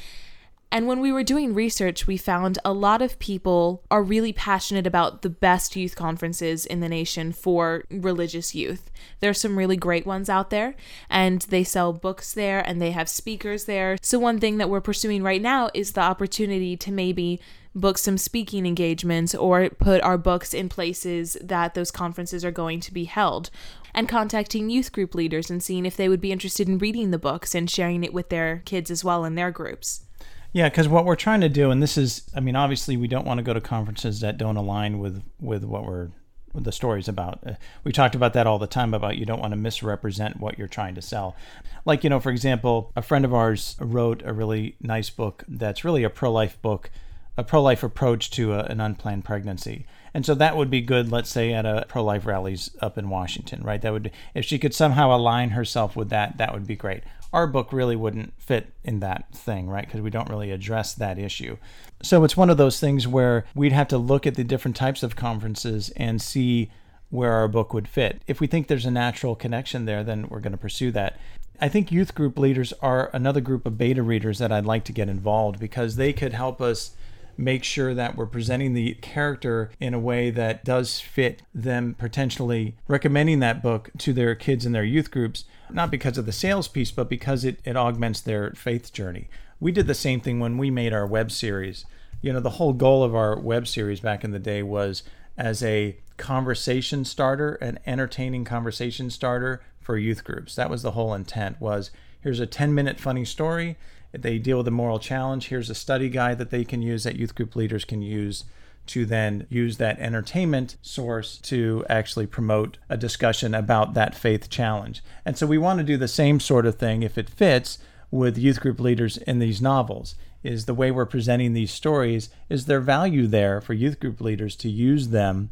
And 0.73 0.87
when 0.87 1.01
we 1.01 1.11
were 1.11 1.25
doing 1.25 1.53
research, 1.53 2.07
we 2.07 2.17
found 2.17 2.61
a 2.65 2.73
lot 2.73 3.03
of 3.03 3.19
people 3.19 3.83
are 3.91 4.05
really 4.05 4.33
passionate 4.33 4.87
about 4.87 5.23
the 5.23 5.29
best 5.29 5.75
youth 5.75 5.97
conferences 5.97 6.65
in 6.65 6.79
the 6.79 6.89
nation 6.89 7.33
for 7.33 7.83
religious 7.91 8.55
youth. 8.55 8.89
There's 9.19 9.41
some 9.41 9.59
really 9.59 9.77
great 9.77 10.07
ones 10.07 10.31
out 10.31 10.51
there, 10.51 10.77
and 11.09 11.43
they 11.43 11.65
sell 11.65 11.93
books 11.93 12.33
there 12.35 12.61
and 12.65 12.81
they 12.81 12.93
have 12.93 13.09
speakers 13.09 13.65
there. 13.65 13.99
So, 14.01 14.21
one 14.21 14.39
thing 14.39 14.59
that 14.59 14.71
we're 14.71 14.81
pursuing 14.81 15.25
right 15.25 15.43
now 15.43 15.71
is 15.75 15.93
the 15.93 16.03
opportunity 16.03 16.77
to 16.77 16.93
maybe 16.93 17.41
book 17.75 17.99
some 17.99 18.19
speaking 18.19 18.67
engagements 18.67 19.35
or 19.35 19.71
put 19.71 20.03
our 20.03 20.19
books 20.19 20.53
in 20.53 20.69
places 20.69 21.37
that 21.41 21.75
those 21.75 21.91
conferences 21.91 22.45
are 22.45 22.51
going 22.51 22.81
to 22.81 22.93
be 22.93 23.05
held. 23.05 23.51
And 23.93 24.09
contacting 24.09 24.71
youth 24.71 24.93
group 24.93 25.15
leaders 25.15 25.51
and 25.51 25.63
seeing 25.63 25.85
if 25.85 25.97
they 25.97 26.09
would 26.09 26.21
be 26.21 26.33
interested 26.33 26.69
in 26.69 26.79
reading 26.79 27.11
the 27.11 27.19
books 27.19 27.55
and 27.55 27.69
sharing 27.69 28.05
it 28.05 28.13
with 28.13 28.29
their 28.29 28.63
kids 28.65 28.91
as 28.91 29.03
well 29.03 29.25
in 29.25 29.35
their 29.35 29.51
groups. 29.51 30.05
Yeah, 30.53 30.69
because 30.69 30.89
what 30.89 31.05
we're 31.05 31.17
trying 31.17 31.41
to 31.43 31.49
do, 31.49 31.71
and 31.71 31.83
this 31.83 31.97
is, 31.97 32.29
I 32.35 32.41
mean, 32.41 32.57
obviously, 32.57 32.97
we 32.97 33.09
don't 33.09 33.27
want 33.27 33.39
to 33.39 33.45
go 33.45 33.55
to 33.55 33.61
conferences 33.61 34.21
that 34.21 34.37
don't 34.37 34.57
align 34.57 34.99
with 34.99 35.23
with 35.41 35.65
what 35.65 35.85
we're 35.85 36.11
with 36.53 36.65
the 36.65 36.73
stories 36.73 37.09
about. 37.09 37.41
Uh, 37.47 37.53
we 37.85 37.93
talked 37.93 38.15
about 38.15 38.33
that 38.33 38.47
all 38.47 38.59
the 38.59 38.67
time 38.67 38.93
about 38.93 39.17
you 39.17 39.25
don't 39.25 39.41
want 39.41 39.53
to 39.53 39.57
misrepresent 39.57 40.41
what 40.41 40.59
you're 40.59 40.69
trying 40.69 40.95
to 40.97 41.03
sell. 41.03 41.37
Like, 41.85 42.03
you 42.03 42.11
know, 42.11 42.21
for 42.21 42.31
example, 42.31 42.93
a 42.97 43.03
friend 43.03 43.25
of 43.25 43.33
ours 43.33 43.77
wrote 43.79 44.23
a 44.25 44.33
really 44.33 44.77
nice 44.81 45.11
book 45.11 45.45
that's 45.47 45.85
really 45.85 46.03
a 46.03 46.11
pro 46.11 46.33
life 46.33 46.61
book, 46.61 46.91
a 47.41 47.45
pro 47.45 47.63
life 47.63 47.83
approach 47.83 48.31
to 48.31 48.53
a, 48.53 48.61
an 48.65 48.81
unplanned 48.81 49.25
pregnancy. 49.25 49.87
And 50.13 50.27
so 50.27 50.35
that 50.35 50.57
would 50.57 50.71
be 50.71 50.81
good, 50.81 51.11
let's 51.11 51.31
say, 51.31 51.53
at 51.53 51.65
a 51.65 51.87
pro 51.89 52.05
life 52.05 52.27
rallies 52.27 52.71
up 52.81 52.99
in 52.99 53.09
Washington, 53.09 53.63
right? 53.63 53.81
That 53.81 53.93
would, 53.93 54.11
if 54.35 54.45
she 54.45 54.59
could 54.59 54.75
somehow 54.75 55.15
align 55.17 55.51
herself 55.51 55.97
with 55.97 56.11
that, 56.11 56.37
that 56.39 56.53
would 56.53 56.67
be 56.67 56.77
great. 56.77 57.03
Our 57.33 57.47
book 57.47 57.73
really 57.73 57.97
wouldn't 57.97 58.35
fit 58.39 58.73
in 58.85 59.01
that 59.01 59.33
thing, 59.33 59.69
right? 59.69 59.87
Because 59.87 60.01
we 60.01 60.11
don't 60.11 60.29
really 60.29 60.51
address 60.51 60.95
that 60.95 61.19
issue. 61.19 61.57
So 62.03 62.25
it's 62.25 62.37
one 62.37 62.51
of 62.51 62.57
those 62.57 62.81
things 62.81 63.07
where 63.07 63.45
we'd 63.55 63.73
have 63.73 63.89
to 63.89 63.99
look 63.99 64.27
at 64.27 64.35
the 64.35 64.45
different 64.45 64.77
types 64.77 65.03
of 65.03 65.17
conferences 65.17 65.91
and 65.97 66.21
see 66.21 66.71
where 67.09 67.33
our 67.33 67.49
book 67.49 67.73
would 67.73 67.89
fit. 67.89 68.21
If 68.27 68.41
we 68.41 68.49
think 68.49 68.67
there's 68.67 68.87
a 68.87 68.91
natural 68.91 69.37
connection 69.37 69.85
there, 69.85 70.03
then 70.03 70.29
we're 70.29 70.41
going 70.41 70.53
to 70.53 70.59
pursue 70.59 70.91
that. 70.93 71.19
I 71.61 71.69
think 71.69 71.93
youth 71.93 72.15
group 72.15 72.39
leaders 72.39 72.73
are 72.81 73.11
another 73.13 73.41
group 73.41 73.67
of 73.67 73.79
beta 73.79 74.03
readers 74.03 74.39
that 74.39 74.51
I'd 74.51 74.65
like 74.65 74.85
to 74.85 74.93
get 74.93 75.09
involved 75.09 75.61
because 75.61 75.97
they 75.97 76.13
could 76.13 76.33
help 76.33 76.61
us 76.61 76.97
make 77.37 77.65
sure 77.65 77.95
that 77.95 78.17
we're 78.17 78.27
presenting 78.27 78.75
the 78.75 78.95
character 78.95 79.71
in 79.81 79.95
a 79.95 79.99
way 79.99 80.31
that 80.31 80.65
does 80.65 81.01
fit 81.01 81.43
them 81.55 81.95
potentially 81.99 82.77
recommending 82.89 83.41
that 83.41 83.63
book 83.63 83.91
to 83.99 84.13
their 84.13 84.35
kids 84.35 84.67
in 84.67 84.73
their 84.73 84.85
youth 84.85 85.11
groups, 85.11 85.45
not 85.71 85.91
because 85.91 86.19
of 86.19 86.27
the 86.27 86.33
sales 86.33 86.69
piece, 86.69 86.91
but 86.91 87.09
because 87.09 87.45
it, 87.45 87.61
it 87.65 87.77
augments 87.77 88.21
their 88.21 88.51
faith 88.53 88.93
journey. 88.93 89.29
We 89.59 89.73
did 89.73 89.87
the 89.87 89.95
same 89.95 90.21
thing 90.21 90.41
when 90.41 90.59
we 90.59 90.71
made 90.71 90.93
our 90.93 91.07
web 91.07 91.31
series. 91.31 91.85
You 92.23 92.33
know, 92.33 92.41
the 92.41 92.51
whole 92.51 92.73
goal 92.73 93.03
of 93.03 93.15
our 93.15 93.39
web 93.39 93.67
series 93.67 94.01
back 94.01 94.25
in 94.25 94.31
the 94.31 94.39
day 94.39 94.63
was 94.63 95.03
as 95.37 95.63
a 95.63 95.97
conversation 96.17 97.05
starter, 97.05 97.55
an 97.57 97.79
entertaining 97.87 98.45
conversation 98.45 99.11
starter 99.11 99.63
for 99.81 99.97
youth 99.97 100.23
groups. 100.23 100.55
That 100.55 100.71
was 100.71 100.83
the 100.83 100.93
whole 100.93 101.15
intent 101.15 101.61
was 101.61 101.91
here's 102.21 102.41
a 102.41 102.47
10 102.47 102.75
minute 102.75 103.01
funny 103.01 103.25
story 103.25 103.77
they 104.13 104.39
deal 104.39 104.59
with 104.59 104.69
a 104.69 104.73
moral 104.73 104.99
challenge. 104.99 105.49
Here's 105.49 105.71
a 105.71 105.75
study 105.75 106.09
guide 106.09 106.39
that 106.39 106.51
they 106.51 106.65
can 106.65 106.83
use, 106.83 107.05
that 107.05 107.17
youth 107.17 107.35
group 107.35 107.55
leaders 107.57 107.85
can 107.85 108.03
use 108.03 108.45
to 108.87 109.07
then 109.07 109.47
use 109.49 109.77
that 109.77 109.99
entertainment 110.01 110.77
source 110.83 111.39
to 111.39 111.85
actually 111.89 112.27
promote 112.27 112.79
a 112.89 112.97
discussion 112.97 113.55
about 113.55 113.95
that 113.95 114.17
faith 114.17 114.51
challenge. 114.51 115.03
And 115.25 115.39
so 115.39 115.47
we 115.47 115.59
want 115.59 115.79
to 115.79 115.85
do 115.85 115.97
the 115.97 116.09
same 116.09 116.41
sort 116.41 116.67
of 116.67 116.77
thing 116.77 117.03
if 117.03 117.17
it 117.17 117.31
fits 117.31 117.79
with 118.11 118.37
youth 118.37 118.61
group 118.61 118.81
leaders 118.81 119.17
in 119.17 119.39
these 119.39 119.63
novels 119.63 120.17
is 120.43 120.65
the 120.65 120.75
way 120.75 120.91
we're 120.91 121.07
presenting 121.07 121.53
these 121.53 121.71
stories 121.71 122.31
is 122.49 122.67
there 122.67 122.81
value 122.81 123.27
there 123.27 123.61
for 123.61 123.75
youth 123.75 124.01
group 124.01 124.21
leaders 124.21 124.57
to 124.57 124.69
use 124.69 125.09
them 125.09 125.51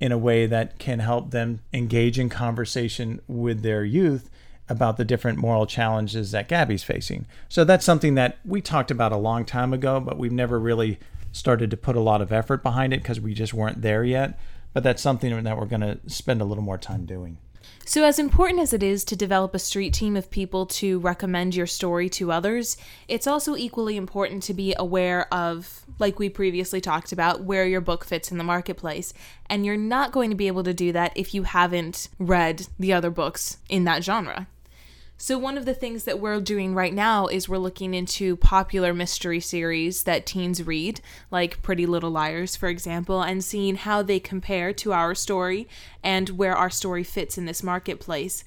in 0.00 0.12
a 0.12 0.18
way 0.18 0.44
that 0.44 0.78
can 0.78 0.98
help 0.98 1.30
them 1.30 1.60
engage 1.72 2.18
in 2.18 2.28
conversation 2.28 3.20
with 3.26 3.62
their 3.62 3.84
youth 3.84 4.28
about 4.68 4.96
the 4.96 5.04
different 5.04 5.38
moral 5.38 5.66
challenges 5.66 6.30
that 6.30 6.48
Gabby's 6.48 6.82
facing. 6.82 7.26
So 7.48 7.64
that's 7.64 7.84
something 7.84 8.14
that 8.14 8.38
we 8.44 8.60
talked 8.60 8.90
about 8.90 9.12
a 9.12 9.16
long 9.16 9.44
time 9.44 9.72
ago, 9.72 10.00
but 10.00 10.18
we've 10.18 10.32
never 10.32 10.58
really 10.58 10.98
started 11.32 11.70
to 11.70 11.76
put 11.76 11.96
a 11.96 12.00
lot 12.00 12.22
of 12.22 12.32
effort 12.32 12.62
behind 12.62 12.92
it 12.94 13.02
because 13.02 13.20
we 13.20 13.34
just 13.34 13.52
weren't 13.52 13.82
there 13.82 14.04
yet. 14.04 14.38
But 14.72 14.82
that's 14.82 15.02
something 15.02 15.42
that 15.44 15.58
we're 15.58 15.66
going 15.66 15.82
to 15.82 15.98
spend 16.06 16.40
a 16.40 16.44
little 16.44 16.64
more 16.64 16.78
time 16.78 17.04
doing. 17.04 17.38
So, 17.86 18.04
as 18.04 18.18
important 18.18 18.60
as 18.60 18.72
it 18.72 18.82
is 18.82 19.04
to 19.04 19.16
develop 19.16 19.54
a 19.54 19.58
street 19.58 19.92
team 19.92 20.16
of 20.16 20.30
people 20.30 20.64
to 20.66 20.98
recommend 21.00 21.54
your 21.54 21.66
story 21.66 22.08
to 22.10 22.32
others, 22.32 22.78
it's 23.08 23.26
also 23.26 23.56
equally 23.56 23.96
important 23.96 24.42
to 24.44 24.54
be 24.54 24.74
aware 24.78 25.32
of, 25.32 25.84
like 25.98 26.18
we 26.18 26.30
previously 26.30 26.80
talked 26.80 27.12
about, 27.12 27.44
where 27.44 27.66
your 27.66 27.82
book 27.82 28.04
fits 28.04 28.32
in 28.32 28.38
the 28.38 28.44
marketplace. 28.44 29.12
And 29.50 29.66
you're 29.66 29.76
not 29.76 30.12
going 30.12 30.30
to 30.30 30.36
be 30.36 30.46
able 30.46 30.64
to 30.64 30.72
do 30.72 30.92
that 30.92 31.12
if 31.14 31.34
you 31.34 31.42
haven't 31.42 32.08
read 32.18 32.66
the 32.78 32.94
other 32.94 33.10
books 33.10 33.58
in 33.68 33.84
that 33.84 34.02
genre. 34.02 34.48
So, 35.24 35.38
one 35.38 35.56
of 35.56 35.64
the 35.64 35.72
things 35.72 36.04
that 36.04 36.20
we're 36.20 36.38
doing 36.38 36.74
right 36.74 36.92
now 36.92 37.28
is 37.28 37.48
we're 37.48 37.56
looking 37.56 37.94
into 37.94 38.36
popular 38.36 38.92
mystery 38.92 39.40
series 39.40 40.02
that 40.02 40.26
teens 40.26 40.62
read, 40.62 41.00
like 41.30 41.62
Pretty 41.62 41.86
Little 41.86 42.10
Liars, 42.10 42.56
for 42.56 42.68
example, 42.68 43.22
and 43.22 43.42
seeing 43.42 43.76
how 43.76 44.02
they 44.02 44.20
compare 44.20 44.74
to 44.74 44.92
our 44.92 45.14
story 45.14 45.66
and 46.02 46.28
where 46.28 46.54
our 46.54 46.68
story 46.68 47.04
fits 47.04 47.38
in 47.38 47.46
this 47.46 47.62
marketplace. 47.62 48.44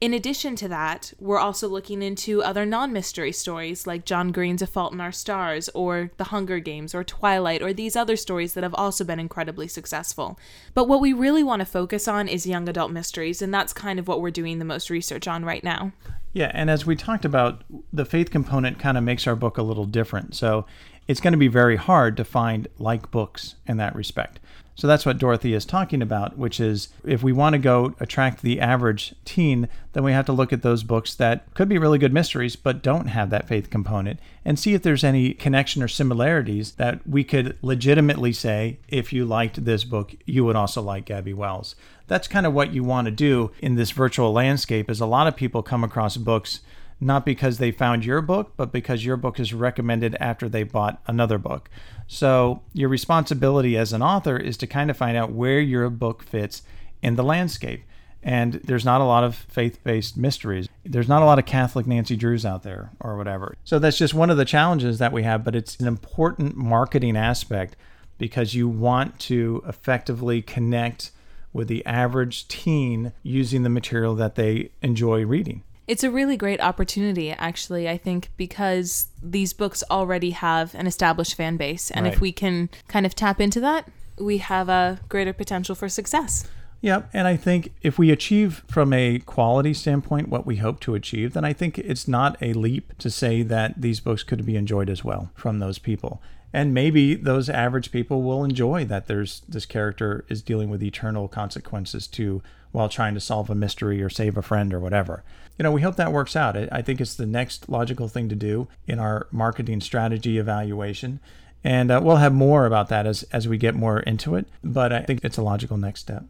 In 0.00 0.14
addition 0.14 0.56
to 0.56 0.68
that, 0.68 1.12
we're 1.20 1.38
also 1.38 1.68
looking 1.68 2.02
into 2.02 2.42
other 2.42 2.64
non 2.64 2.90
mystery 2.90 3.32
stories 3.32 3.86
like 3.86 4.06
John 4.06 4.32
Green's 4.32 4.62
A 4.62 4.66
Fault 4.66 4.94
in 4.94 5.00
Our 5.00 5.12
Stars, 5.12 5.68
or 5.74 6.10
The 6.16 6.24
Hunger 6.24 6.58
Games, 6.58 6.94
or 6.94 7.04
Twilight, 7.04 7.60
or 7.60 7.74
these 7.74 7.96
other 7.96 8.16
stories 8.16 8.54
that 8.54 8.64
have 8.64 8.74
also 8.76 9.04
been 9.04 9.20
incredibly 9.20 9.68
successful. 9.68 10.38
But 10.72 10.88
what 10.88 11.02
we 11.02 11.12
really 11.12 11.42
want 11.42 11.60
to 11.60 11.66
focus 11.66 12.08
on 12.08 12.28
is 12.28 12.46
young 12.46 12.66
adult 12.66 12.90
mysteries, 12.90 13.42
and 13.42 13.52
that's 13.52 13.74
kind 13.74 13.98
of 13.98 14.08
what 14.08 14.22
we're 14.22 14.30
doing 14.30 14.58
the 14.58 14.64
most 14.64 14.88
research 14.88 15.28
on 15.28 15.44
right 15.44 15.62
now. 15.62 15.92
Yeah, 16.32 16.50
and 16.54 16.70
as 16.70 16.86
we 16.86 16.96
talked 16.96 17.26
about, 17.26 17.62
the 17.92 18.06
faith 18.06 18.30
component 18.30 18.78
kind 18.78 18.96
of 18.96 19.04
makes 19.04 19.26
our 19.26 19.36
book 19.36 19.58
a 19.58 19.62
little 19.62 19.84
different. 19.84 20.34
So 20.34 20.64
it's 21.08 21.20
going 21.20 21.32
to 21.32 21.38
be 21.38 21.48
very 21.48 21.76
hard 21.76 22.16
to 22.16 22.24
find 22.24 22.68
like 22.78 23.10
books 23.10 23.56
in 23.66 23.76
that 23.76 23.94
respect. 23.94 24.40
So 24.80 24.86
that's 24.86 25.04
what 25.04 25.18
Dorothy 25.18 25.52
is 25.52 25.66
talking 25.66 26.00
about, 26.00 26.38
which 26.38 26.58
is 26.58 26.88
if 27.04 27.22
we 27.22 27.34
want 27.34 27.52
to 27.52 27.58
go 27.58 27.94
attract 28.00 28.40
the 28.40 28.58
average 28.62 29.14
teen, 29.26 29.68
then 29.92 30.02
we 30.02 30.12
have 30.12 30.24
to 30.24 30.32
look 30.32 30.54
at 30.54 30.62
those 30.62 30.84
books 30.84 31.14
that 31.16 31.52
could 31.52 31.68
be 31.68 31.76
really 31.76 31.98
good 31.98 32.14
mysteries, 32.14 32.56
but 32.56 32.80
don't 32.80 33.08
have 33.08 33.28
that 33.28 33.46
faith 33.46 33.68
component 33.68 34.18
and 34.42 34.58
see 34.58 34.72
if 34.72 34.82
there's 34.82 35.04
any 35.04 35.34
connection 35.34 35.82
or 35.82 35.88
similarities 35.88 36.72
that 36.76 37.06
we 37.06 37.22
could 37.22 37.58
legitimately 37.60 38.32
say, 38.32 38.78
if 38.88 39.12
you 39.12 39.26
liked 39.26 39.66
this 39.66 39.84
book, 39.84 40.14
you 40.24 40.46
would 40.46 40.56
also 40.56 40.80
like 40.80 41.04
Gabby 41.04 41.34
Wells. 41.34 41.76
That's 42.06 42.26
kind 42.26 42.46
of 42.46 42.54
what 42.54 42.72
you 42.72 42.82
want 42.82 43.04
to 43.04 43.10
do 43.10 43.50
in 43.60 43.74
this 43.74 43.90
virtual 43.90 44.32
landscape 44.32 44.88
is 44.88 44.98
a 44.98 45.04
lot 45.04 45.26
of 45.26 45.36
people 45.36 45.62
come 45.62 45.84
across 45.84 46.16
books 46.16 46.60
not 47.00 47.24
because 47.24 47.58
they 47.58 47.70
found 47.70 48.04
your 48.04 48.20
book, 48.20 48.52
but 48.56 48.72
because 48.72 49.04
your 49.04 49.16
book 49.16 49.40
is 49.40 49.54
recommended 49.54 50.16
after 50.20 50.48
they 50.48 50.62
bought 50.62 51.00
another 51.06 51.38
book. 51.38 51.70
So, 52.06 52.62
your 52.74 52.88
responsibility 52.88 53.76
as 53.76 53.92
an 53.92 54.02
author 54.02 54.36
is 54.36 54.56
to 54.58 54.66
kind 54.66 54.90
of 54.90 54.96
find 54.96 55.16
out 55.16 55.32
where 55.32 55.60
your 55.60 55.88
book 55.88 56.22
fits 56.22 56.62
in 57.02 57.16
the 57.16 57.24
landscape. 57.24 57.84
And 58.22 58.54
there's 58.64 58.84
not 58.84 59.00
a 59.00 59.04
lot 59.04 59.24
of 59.24 59.34
faith 59.34 59.82
based 59.82 60.18
mysteries. 60.18 60.68
There's 60.84 61.08
not 61.08 61.22
a 61.22 61.24
lot 61.24 61.38
of 61.38 61.46
Catholic 61.46 61.86
Nancy 61.86 62.16
Drews 62.16 62.44
out 62.44 62.62
there 62.62 62.90
or 63.00 63.16
whatever. 63.16 63.56
So, 63.64 63.78
that's 63.78 63.96
just 63.96 64.12
one 64.12 64.28
of 64.28 64.36
the 64.36 64.44
challenges 64.44 64.98
that 64.98 65.12
we 65.12 65.22
have, 65.22 65.42
but 65.42 65.56
it's 65.56 65.80
an 65.80 65.86
important 65.86 66.56
marketing 66.56 67.16
aspect 67.16 67.76
because 68.18 68.54
you 68.54 68.68
want 68.68 69.18
to 69.18 69.62
effectively 69.66 70.42
connect 70.42 71.12
with 71.52 71.68
the 71.68 71.84
average 71.86 72.46
teen 72.48 73.12
using 73.22 73.62
the 73.62 73.70
material 73.70 74.14
that 74.14 74.34
they 74.34 74.70
enjoy 74.82 75.24
reading. 75.24 75.62
It's 75.90 76.04
a 76.04 76.10
really 76.10 76.36
great 76.36 76.60
opportunity, 76.60 77.32
actually, 77.32 77.88
I 77.88 77.98
think, 77.98 78.30
because 78.36 79.08
these 79.20 79.52
books 79.52 79.82
already 79.90 80.30
have 80.30 80.72
an 80.76 80.86
established 80.86 81.34
fan 81.34 81.56
base. 81.56 81.90
And 81.90 82.04
right. 82.04 82.14
if 82.14 82.20
we 82.20 82.30
can 82.30 82.70
kind 82.86 83.04
of 83.04 83.16
tap 83.16 83.40
into 83.40 83.58
that, 83.58 83.88
we 84.16 84.38
have 84.38 84.68
a 84.68 85.00
greater 85.08 85.32
potential 85.32 85.74
for 85.74 85.88
success. 85.88 86.48
Yep. 86.80 87.10
And 87.12 87.26
I 87.26 87.36
think 87.36 87.72
if 87.82 87.98
we 87.98 88.12
achieve 88.12 88.62
from 88.68 88.92
a 88.92 89.18
quality 89.18 89.74
standpoint 89.74 90.28
what 90.28 90.46
we 90.46 90.58
hope 90.58 90.78
to 90.82 90.94
achieve, 90.94 91.32
then 91.32 91.44
I 91.44 91.52
think 91.52 91.76
it's 91.76 92.06
not 92.06 92.40
a 92.40 92.52
leap 92.52 92.96
to 92.98 93.10
say 93.10 93.42
that 93.42 93.80
these 93.80 93.98
books 93.98 94.22
could 94.22 94.46
be 94.46 94.54
enjoyed 94.54 94.90
as 94.90 95.02
well 95.02 95.32
from 95.34 95.58
those 95.58 95.80
people. 95.80 96.22
And 96.52 96.72
maybe 96.72 97.16
those 97.16 97.50
average 97.50 97.90
people 97.90 98.22
will 98.22 98.44
enjoy 98.44 98.84
that 98.84 99.08
there's 99.08 99.42
this 99.48 99.66
character 99.66 100.24
is 100.28 100.40
dealing 100.40 100.70
with 100.70 100.84
eternal 100.84 101.26
consequences 101.26 102.06
to 102.08 102.42
while 102.70 102.88
trying 102.88 103.14
to 103.14 103.20
solve 103.20 103.50
a 103.50 103.54
mystery 103.56 104.00
or 104.00 104.08
save 104.08 104.36
a 104.36 104.42
friend 104.42 104.72
or 104.72 104.78
whatever 104.78 105.24
you 105.60 105.64
know, 105.64 105.72
we 105.72 105.82
hope 105.82 105.96
that 105.96 106.10
works 106.10 106.36
out. 106.36 106.56
I 106.72 106.80
think 106.80 107.02
it's 107.02 107.16
the 107.16 107.26
next 107.26 107.68
logical 107.68 108.08
thing 108.08 108.30
to 108.30 108.34
do 108.34 108.66
in 108.86 108.98
our 108.98 109.26
marketing 109.30 109.82
strategy 109.82 110.38
evaluation. 110.38 111.20
And 111.62 111.90
uh, 111.90 112.00
we'll 112.02 112.16
have 112.16 112.32
more 112.32 112.64
about 112.64 112.88
that 112.88 113.06
as, 113.06 113.24
as 113.24 113.46
we 113.46 113.58
get 113.58 113.74
more 113.74 114.00
into 114.00 114.36
it. 114.36 114.46
But 114.64 114.90
I 114.90 115.02
think 115.02 115.22
it's 115.22 115.36
a 115.36 115.42
logical 115.42 115.76
next 115.76 116.00
step. 116.00 116.24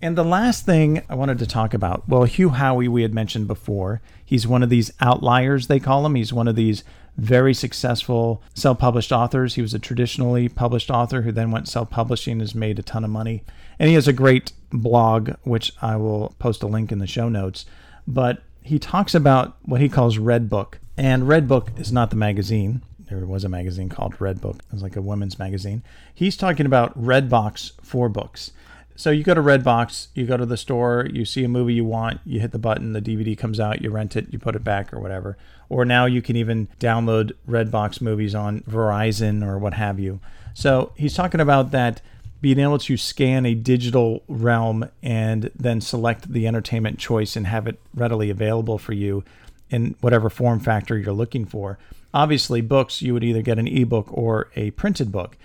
And 0.00 0.16
the 0.16 0.24
last 0.24 0.64
thing 0.64 1.02
I 1.10 1.14
wanted 1.14 1.38
to 1.40 1.46
talk 1.46 1.74
about 1.74 2.08
well, 2.08 2.24
Hugh 2.24 2.52
Howey, 2.52 2.88
we 2.88 3.02
had 3.02 3.12
mentioned 3.12 3.46
before. 3.48 4.00
He's 4.24 4.46
one 4.46 4.62
of 4.62 4.70
these 4.70 4.90
outliers, 4.98 5.66
they 5.66 5.78
call 5.78 6.06
him. 6.06 6.14
He's 6.14 6.32
one 6.32 6.48
of 6.48 6.56
these 6.56 6.82
very 7.18 7.52
successful 7.52 8.42
self 8.54 8.78
published 8.78 9.12
authors. 9.12 9.56
He 9.56 9.60
was 9.60 9.74
a 9.74 9.78
traditionally 9.78 10.48
published 10.48 10.90
author 10.90 11.20
who 11.20 11.32
then 11.32 11.50
went 11.50 11.68
self 11.68 11.90
publishing, 11.90 12.32
and 12.32 12.40
has 12.40 12.54
made 12.54 12.78
a 12.78 12.82
ton 12.82 13.04
of 13.04 13.10
money. 13.10 13.44
And 13.78 13.90
he 13.90 13.94
has 13.94 14.08
a 14.08 14.14
great 14.14 14.52
blog, 14.72 15.32
which 15.42 15.70
I 15.82 15.96
will 15.96 16.34
post 16.38 16.62
a 16.62 16.66
link 16.66 16.90
in 16.90 16.98
the 16.98 17.06
show 17.06 17.28
notes. 17.28 17.66
But 18.06 18.42
he 18.62 18.78
talks 18.78 19.14
about 19.14 19.56
what 19.62 19.80
he 19.80 19.88
calls 19.88 20.18
Red 20.18 20.48
Book. 20.48 20.78
And 20.96 21.26
Red 21.26 21.48
Book 21.48 21.70
is 21.76 21.92
not 21.92 22.10
the 22.10 22.16
magazine. 22.16 22.82
There 23.08 23.18
was 23.26 23.44
a 23.44 23.48
magazine 23.48 23.88
called 23.88 24.20
Red 24.20 24.40
Book. 24.40 24.56
It 24.56 24.72
was 24.72 24.82
like 24.82 24.96
a 24.96 25.02
women's 25.02 25.38
magazine. 25.38 25.82
He's 26.14 26.36
talking 26.36 26.66
about 26.66 27.00
Redbox 27.00 27.72
for 27.82 28.08
books. 28.08 28.52
So 29.00 29.10
you 29.10 29.24
go 29.24 29.32
to 29.32 29.40
Redbox, 29.40 30.08
you 30.14 30.26
go 30.26 30.36
to 30.36 30.44
the 30.44 30.58
store, 30.58 31.08
you 31.10 31.24
see 31.24 31.42
a 31.42 31.48
movie 31.48 31.72
you 31.72 31.86
want, 31.86 32.20
you 32.26 32.38
hit 32.38 32.52
the 32.52 32.58
button, 32.58 32.92
the 32.92 33.00
DVD 33.00 33.36
comes 33.36 33.58
out, 33.58 33.80
you 33.80 33.90
rent 33.90 34.14
it, 34.14 34.26
you 34.30 34.38
put 34.38 34.54
it 34.54 34.62
back 34.62 34.92
or 34.92 35.00
whatever. 35.00 35.38
Or 35.70 35.86
now 35.86 36.04
you 36.04 36.20
can 36.20 36.36
even 36.36 36.68
download 36.78 37.32
Redbox 37.48 38.02
movies 38.02 38.34
on 38.34 38.60
Verizon 38.60 39.42
or 39.42 39.58
what 39.58 39.72
have 39.72 39.98
you. 39.98 40.20
So 40.52 40.92
he's 40.96 41.14
talking 41.14 41.40
about 41.40 41.70
that 41.70 42.02
being 42.40 42.58
able 42.58 42.78
to 42.78 42.96
scan 42.96 43.44
a 43.44 43.54
digital 43.54 44.22
realm 44.28 44.88
and 45.02 45.50
then 45.54 45.80
select 45.80 46.32
the 46.32 46.46
entertainment 46.46 46.98
choice 46.98 47.36
and 47.36 47.46
have 47.46 47.66
it 47.66 47.78
readily 47.94 48.30
available 48.30 48.78
for 48.78 48.92
you 48.92 49.24
in 49.68 49.94
whatever 50.00 50.30
form 50.30 50.58
factor 50.58 50.98
you're 50.98 51.12
looking 51.12 51.44
for. 51.44 51.78
Obviously, 52.12 52.60
books, 52.60 53.02
you 53.02 53.12
would 53.12 53.22
either 53.22 53.42
get 53.42 53.58
an 53.58 53.68
ebook 53.68 54.08
or 54.10 54.50
a 54.56 54.70
printed 54.72 55.12
book. 55.12 55.36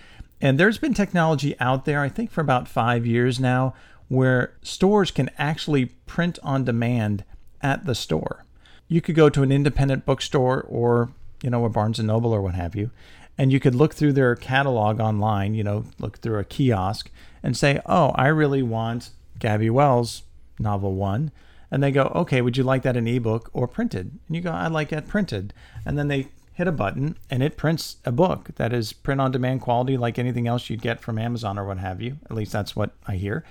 And 0.41 0.60
there's 0.60 0.77
been 0.77 0.93
technology 0.93 1.55
out 1.60 1.86
there, 1.86 2.01
I 2.01 2.10
think 2.10 2.31
for 2.31 2.41
about 2.41 2.67
five 2.67 3.05
years 3.05 3.39
now, 3.39 3.73
where 4.08 4.53
stores 4.62 5.12
can 5.12 5.29
actually 5.38 5.86
print 5.86 6.39
on 6.43 6.63
demand 6.63 7.23
at 7.62 7.86
the 7.86 7.95
store. 7.95 8.45
You 8.88 9.01
could 9.01 9.15
go 9.15 9.29
to 9.29 9.43
an 9.43 9.51
independent 9.51 10.05
bookstore 10.05 10.62
or, 10.62 11.10
you 11.41 11.49
know, 11.49 11.65
a 11.65 11.69
Barnes 11.69 11.99
and 11.99 12.08
Noble 12.08 12.34
or 12.34 12.41
what 12.41 12.55
have 12.55 12.75
you, 12.75 12.91
and 13.37 13.51
you 13.51 13.59
could 13.59 13.75
look 13.75 13.93
through 13.93 14.13
their 14.13 14.35
catalog 14.35 14.99
online, 14.99 15.53
you 15.53 15.63
know, 15.63 15.85
look 15.99 16.19
through 16.19 16.39
a 16.39 16.43
kiosk 16.43 17.09
and 17.43 17.55
say, 17.55 17.79
"Oh, 17.85 18.11
I 18.15 18.27
really 18.27 18.63
want 18.63 19.11
Gabby 19.39 19.69
Wells 19.69 20.23
novel 20.59 20.93
1." 20.95 21.31
And 21.71 21.83
they 21.83 21.91
go, 21.91 22.11
"Okay, 22.15 22.41
would 22.41 22.57
you 22.57 22.63
like 22.63 22.83
that 22.83 22.95
in 22.95 23.07
ebook 23.07 23.49
or 23.53 23.67
printed?" 23.67 24.11
And 24.27 24.35
you 24.35 24.41
go, 24.41 24.51
"I'd 24.51 24.71
like 24.71 24.89
that 24.89 25.07
printed." 25.07 25.53
And 25.85 25.97
then 25.97 26.07
they 26.07 26.27
hit 26.53 26.67
a 26.67 26.71
button 26.71 27.17
and 27.29 27.43
it 27.43 27.57
prints 27.57 27.97
a 28.05 28.11
book 28.13 28.51
that 28.55 28.71
is 28.71 28.93
print 28.93 29.19
on 29.19 29.31
demand 29.31 29.59
quality 29.59 29.97
like 29.97 30.17
anything 30.17 30.47
else 30.47 30.69
you'd 30.69 30.81
get 30.81 31.01
from 31.01 31.19
Amazon 31.19 31.59
or 31.59 31.65
what 31.65 31.79
have 31.79 32.01
you. 32.01 32.17
At 32.29 32.35
least 32.35 32.53
that's 32.53 32.77
what 32.77 32.91
I 33.05 33.17
hear. 33.17 33.43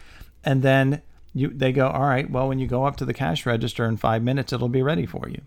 And 0.42 0.62
then 0.62 1.02
you 1.34 1.48
they 1.48 1.72
go, 1.72 1.88
"All 1.88 2.04
right, 2.04 2.30
well 2.30 2.48
when 2.48 2.58
you 2.58 2.66
go 2.66 2.86
up 2.86 2.96
to 2.96 3.04
the 3.04 3.12
cash 3.12 3.44
register 3.44 3.84
in 3.84 3.98
5 3.98 4.22
minutes 4.22 4.52
it'll 4.52 4.68
be 4.68 4.82
ready 4.82 5.04
for 5.04 5.28
you." 5.28 5.42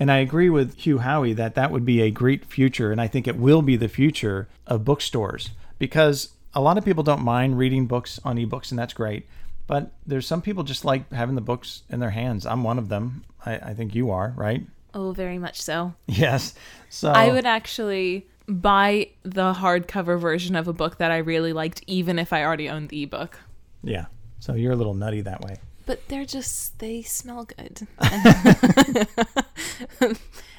And 0.00 0.12
I 0.12 0.18
agree 0.18 0.48
with 0.48 0.76
Hugh 0.76 0.98
Howey 0.98 1.34
that 1.36 1.54
that 1.56 1.70
would 1.70 1.84
be 1.84 2.00
a 2.00 2.10
great 2.10 2.44
future, 2.44 2.92
and 2.92 3.00
I 3.00 3.08
think 3.08 3.26
it 3.26 3.36
will 3.36 3.62
be 3.62 3.76
the 3.76 3.88
future 3.88 4.48
of 4.66 4.84
bookstores 4.84 5.50
because 5.78 6.30
a 6.54 6.60
lot 6.60 6.78
of 6.78 6.84
people 6.84 7.02
don't 7.02 7.22
mind 7.22 7.58
reading 7.58 7.86
books 7.86 8.20
on 8.24 8.36
ebooks, 8.36 8.70
and 8.70 8.78
that's 8.78 8.94
great. 8.94 9.26
But 9.66 9.90
there's 10.06 10.26
some 10.26 10.40
people 10.40 10.64
just 10.64 10.84
like 10.84 11.12
having 11.12 11.34
the 11.34 11.40
books 11.40 11.82
in 11.90 12.00
their 12.00 12.10
hands. 12.10 12.46
I'm 12.46 12.62
one 12.62 12.78
of 12.78 12.88
them. 12.88 13.24
I, 13.44 13.56
I 13.56 13.74
think 13.74 13.94
you 13.94 14.10
are, 14.10 14.32
right? 14.36 14.64
Oh, 14.94 15.12
very 15.12 15.38
much 15.38 15.60
so. 15.60 15.94
Yes. 16.06 16.54
So 16.88 17.10
I 17.10 17.30
would 17.30 17.44
actually 17.44 18.26
buy 18.48 19.10
the 19.24 19.52
hardcover 19.52 20.18
version 20.18 20.56
of 20.56 20.68
a 20.68 20.72
book 20.72 20.96
that 20.98 21.10
I 21.10 21.18
really 21.18 21.52
liked, 21.52 21.82
even 21.86 22.18
if 22.18 22.32
I 22.32 22.44
already 22.44 22.68
owned 22.68 22.88
the 22.88 23.02
ebook. 23.02 23.38
Yeah. 23.82 24.06
So 24.40 24.54
you're 24.54 24.72
a 24.72 24.76
little 24.76 24.94
nutty 24.94 25.20
that 25.20 25.42
way. 25.42 25.56
But 25.88 26.06
they're 26.08 26.26
just, 26.26 26.78
they 26.80 27.00
smell 27.00 27.46
good. 27.46 27.86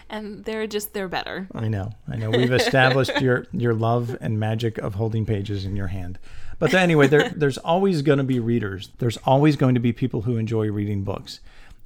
and 0.10 0.44
they're 0.44 0.66
just, 0.66 0.96
they're 0.96 1.08
better. 1.08 1.48
I 1.54 1.68
know. 1.68 1.92
I 2.12 2.16
know. 2.16 2.32
We've 2.32 2.52
established 2.52 3.22
your, 3.22 3.46
your 3.52 3.76
love 3.76 4.18
and 4.22 4.40
magic 4.40 4.80
of 4.80 4.96
holding 4.96 5.28
pages 5.28 5.66
in 5.66 5.76
your 5.76 5.86
hand. 5.86 6.18
But 6.58 6.74
anyway, 6.74 7.06
there, 7.06 7.30
there's 7.30 7.60
always 7.60 8.02
going 8.02 8.18
to 8.18 8.24
be 8.24 8.40
readers. 8.40 8.90
There's 8.98 9.18
always 9.18 9.56
going 9.56 9.76
to 9.76 9.80
be 9.80 9.94
people 9.94 10.24
who 10.24 10.38
enjoy 10.38 10.72
reading 10.72 11.04
books. 11.04 11.42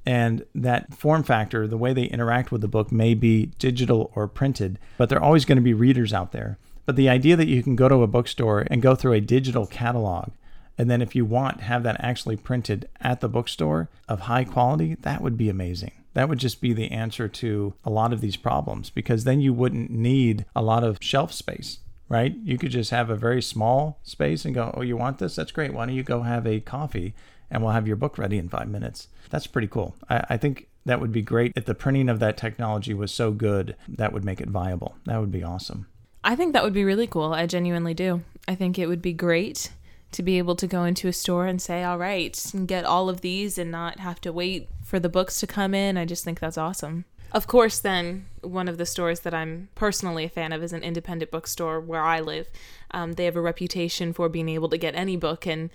And 0.06 0.46
that 0.54 0.94
form 0.94 1.22
factor, 1.22 1.66
the 1.66 1.76
way 1.76 1.92
they 1.92 2.04
interact 2.04 2.50
with 2.50 2.62
the 2.62 2.66
book, 2.66 2.90
may 2.90 3.12
be 3.12 3.50
digital 3.58 4.10
or 4.14 4.26
printed, 4.26 4.78
but 4.96 5.10
there 5.10 5.18
are 5.18 5.24
always 5.24 5.44
going 5.44 5.56
to 5.56 5.62
be 5.62 5.74
readers 5.74 6.14
out 6.14 6.32
there. 6.32 6.56
But 6.86 6.96
the 6.96 7.10
idea 7.10 7.36
that 7.36 7.48
you 7.48 7.62
can 7.62 7.76
go 7.76 7.90
to 7.90 7.96
a 7.96 8.06
bookstore 8.06 8.66
and 8.70 8.80
go 8.80 8.94
through 8.94 9.12
a 9.12 9.20
digital 9.20 9.66
catalog, 9.66 10.30
and 10.76 10.90
then 10.90 11.02
if 11.02 11.14
you 11.14 11.24
want, 11.24 11.62
have 11.62 11.82
that 11.84 11.96
actually 12.00 12.36
printed 12.36 12.88
at 13.00 13.20
the 13.20 13.28
bookstore 13.28 13.88
of 14.08 14.20
high 14.20 14.44
quality, 14.44 14.96
that 15.00 15.20
would 15.20 15.36
be 15.36 15.48
amazing. 15.48 15.92
That 16.14 16.28
would 16.28 16.38
just 16.38 16.60
be 16.60 16.72
the 16.72 16.90
answer 16.90 17.28
to 17.28 17.74
a 17.84 17.90
lot 17.90 18.12
of 18.12 18.20
these 18.20 18.36
problems 18.36 18.90
because 18.90 19.24
then 19.24 19.40
you 19.40 19.52
wouldn't 19.52 19.90
need 19.90 20.44
a 20.54 20.62
lot 20.62 20.84
of 20.84 20.98
shelf 21.00 21.32
space 21.32 21.78
right? 22.08 22.36
You 22.44 22.58
could 22.58 22.70
just 22.70 22.90
have 22.90 23.10
a 23.10 23.16
very 23.16 23.42
small 23.42 23.98
space 24.02 24.44
and 24.44 24.54
go, 24.54 24.72
oh, 24.76 24.82
you 24.82 24.96
want 24.96 25.18
this? 25.18 25.34
That's 25.34 25.52
great. 25.52 25.72
Why 25.72 25.86
don't 25.86 25.94
you 25.94 26.02
go 26.02 26.22
have 26.22 26.46
a 26.46 26.60
coffee 26.60 27.14
and 27.50 27.62
we'll 27.62 27.72
have 27.72 27.86
your 27.86 27.96
book 27.96 28.18
ready 28.18 28.38
in 28.38 28.48
five 28.48 28.68
minutes? 28.68 29.08
That's 29.30 29.46
pretty 29.46 29.68
cool. 29.68 29.96
I, 30.08 30.24
I 30.30 30.36
think 30.36 30.68
that 30.86 31.00
would 31.00 31.12
be 31.12 31.22
great 31.22 31.52
if 31.56 31.64
the 31.64 31.74
printing 31.74 32.08
of 32.08 32.20
that 32.20 32.36
technology 32.36 32.94
was 32.94 33.12
so 33.12 33.30
good 33.30 33.74
that 33.88 34.12
would 34.12 34.24
make 34.24 34.40
it 34.40 34.48
viable. 34.48 34.96
That 35.06 35.20
would 35.20 35.32
be 35.32 35.42
awesome. 35.42 35.86
I 36.22 36.36
think 36.36 36.52
that 36.52 36.64
would 36.64 36.72
be 36.72 36.84
really 36.84 37.06
cool. 37.06 37.32
I 37.32 37.46
genuinely 37.46 37.94
do. 37.94 38.22
I 38.46 38.54
think 38.54 38.78
it 38.78 38.86
would 38.86 39.02
be 39.02 39.12
great 39.12 39.72
to 40.14 40.22
be 40.22 40.38
able 40.38 40.54
to 40.56 40.66
go 40.66 40.84
into 40.84 41.08
a 41.08 41.12
store 41.12 41.46
and 41.46 41.60
say, 41.60 41.82
all 41.82 41.98
right, 41.98 42.40
and 42.54 42.68
get 42.68 42.84
all 42.84 43.08
of 43.08 43.20
these 43.20 43.58
and 43.58 43.70
not 43.70 43.98
have 43.98 44.20
to 44.20 44.32
wait 44.32 44.68
for 44.82 45.00
the 45.00 45.08
books 45.08 45.40
to 45.40 45.46
come 45.46 45.74
in. 45.74 45.96
I 45.96 46.04
just 46.04 46.24
think 46.24 46.38
that's 46.38 46.56
awesome. 46.56 47.04
Of 47.32 47.48
course, 47.48 47.80
then, 47.80 48.26
one 48.42 48.68
of 48.68 48.78
the 48.78 48.86
stores 48.86 49.20
that 49.20 49.34
I'm 49.34 49.68
personally 49.74 50.24
a 50.24 50.28
fan 50.28 50.52
of 50.52 50.62
is 50.62 50.72
an 50.72 50.84
independent 50.84 51.32
bookstore 51.32 51.80
where 51.80 52.02
I 52.02 52.20
live. 52.20 52.46
Um, 52.92 53.14
they 53.14 53.24
have 53.24 53.34
a 53.34 53.40
reputation 53.40 54.12
for 54.12 54.28
being 54.28 54.48
able 54.48 54.68
to 54.68 54.78
get 54.78 54.94
any 54.94 55.16
book, 55.16 55.44
and 55.44 55.70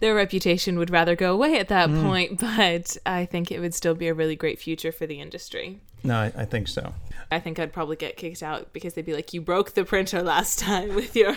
their 0.00 0.14
reputation 0.14 0.78
would 0.78 0.90
rather 0.90 1.16
go 1.16 1.32
away 1.32 1.58
at 1.58 1.68
that 1.68 1.88
mm. 1.88 2.02
point, 2.02 2.40
but 2.40 2.96
I 3.06 3.24
think 3.26 3.50
it 3.50 3.60
would 3.60 3.74
still 3.74 3.94
be 3.94 4.08
a 4.08 4.14
really 4.14 4.36
great 4.36 4.58
future 4.58 4.92
for 4.92 5.06
the 5.06 5.20
industry. 5.20 5.80
No, 6.02 6.16
I, 6.16 6.32
I, 6.36 6.44
think 6.44 6.68
so. 6.68 6.94
I 7.32 7.40
think 7.40 7.58
I'd 7.58 7.72
probably 7.72 7.96
get 7.96 8.16
kicked 8.16 8.42
out 8.42 8.72
because 8.72 8.94
they'd 8.94 9.04
be 9.04 9.14
like, 9.14 9.34
"You 9.34 9.40
broke 9.40 9.72
the 9.72 9.84
printer 9.84 10.22
last 10.22 10.58
time 10.58 10.94
with 10.94 11.16
your." 11.16 11.36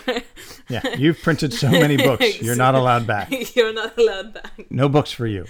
yeah, 0.68 0.96
you've 0.96 1.20
printed 1.20 1.52
so 1.52 1.70
many 1.70 1.96
books. 2.04 2.40
You're 2.40 2.56
not 2.56 2.74
allowed 2.74 3.06
back. 3.06 3.30
You're 3.56 3.72
not 3.72 3.98
allowed 3.98 4.34
back. 4.34 4.70
No 4.70 4.88
books 4.88 5.10
for 5.10 5.26
you 5.26 5.46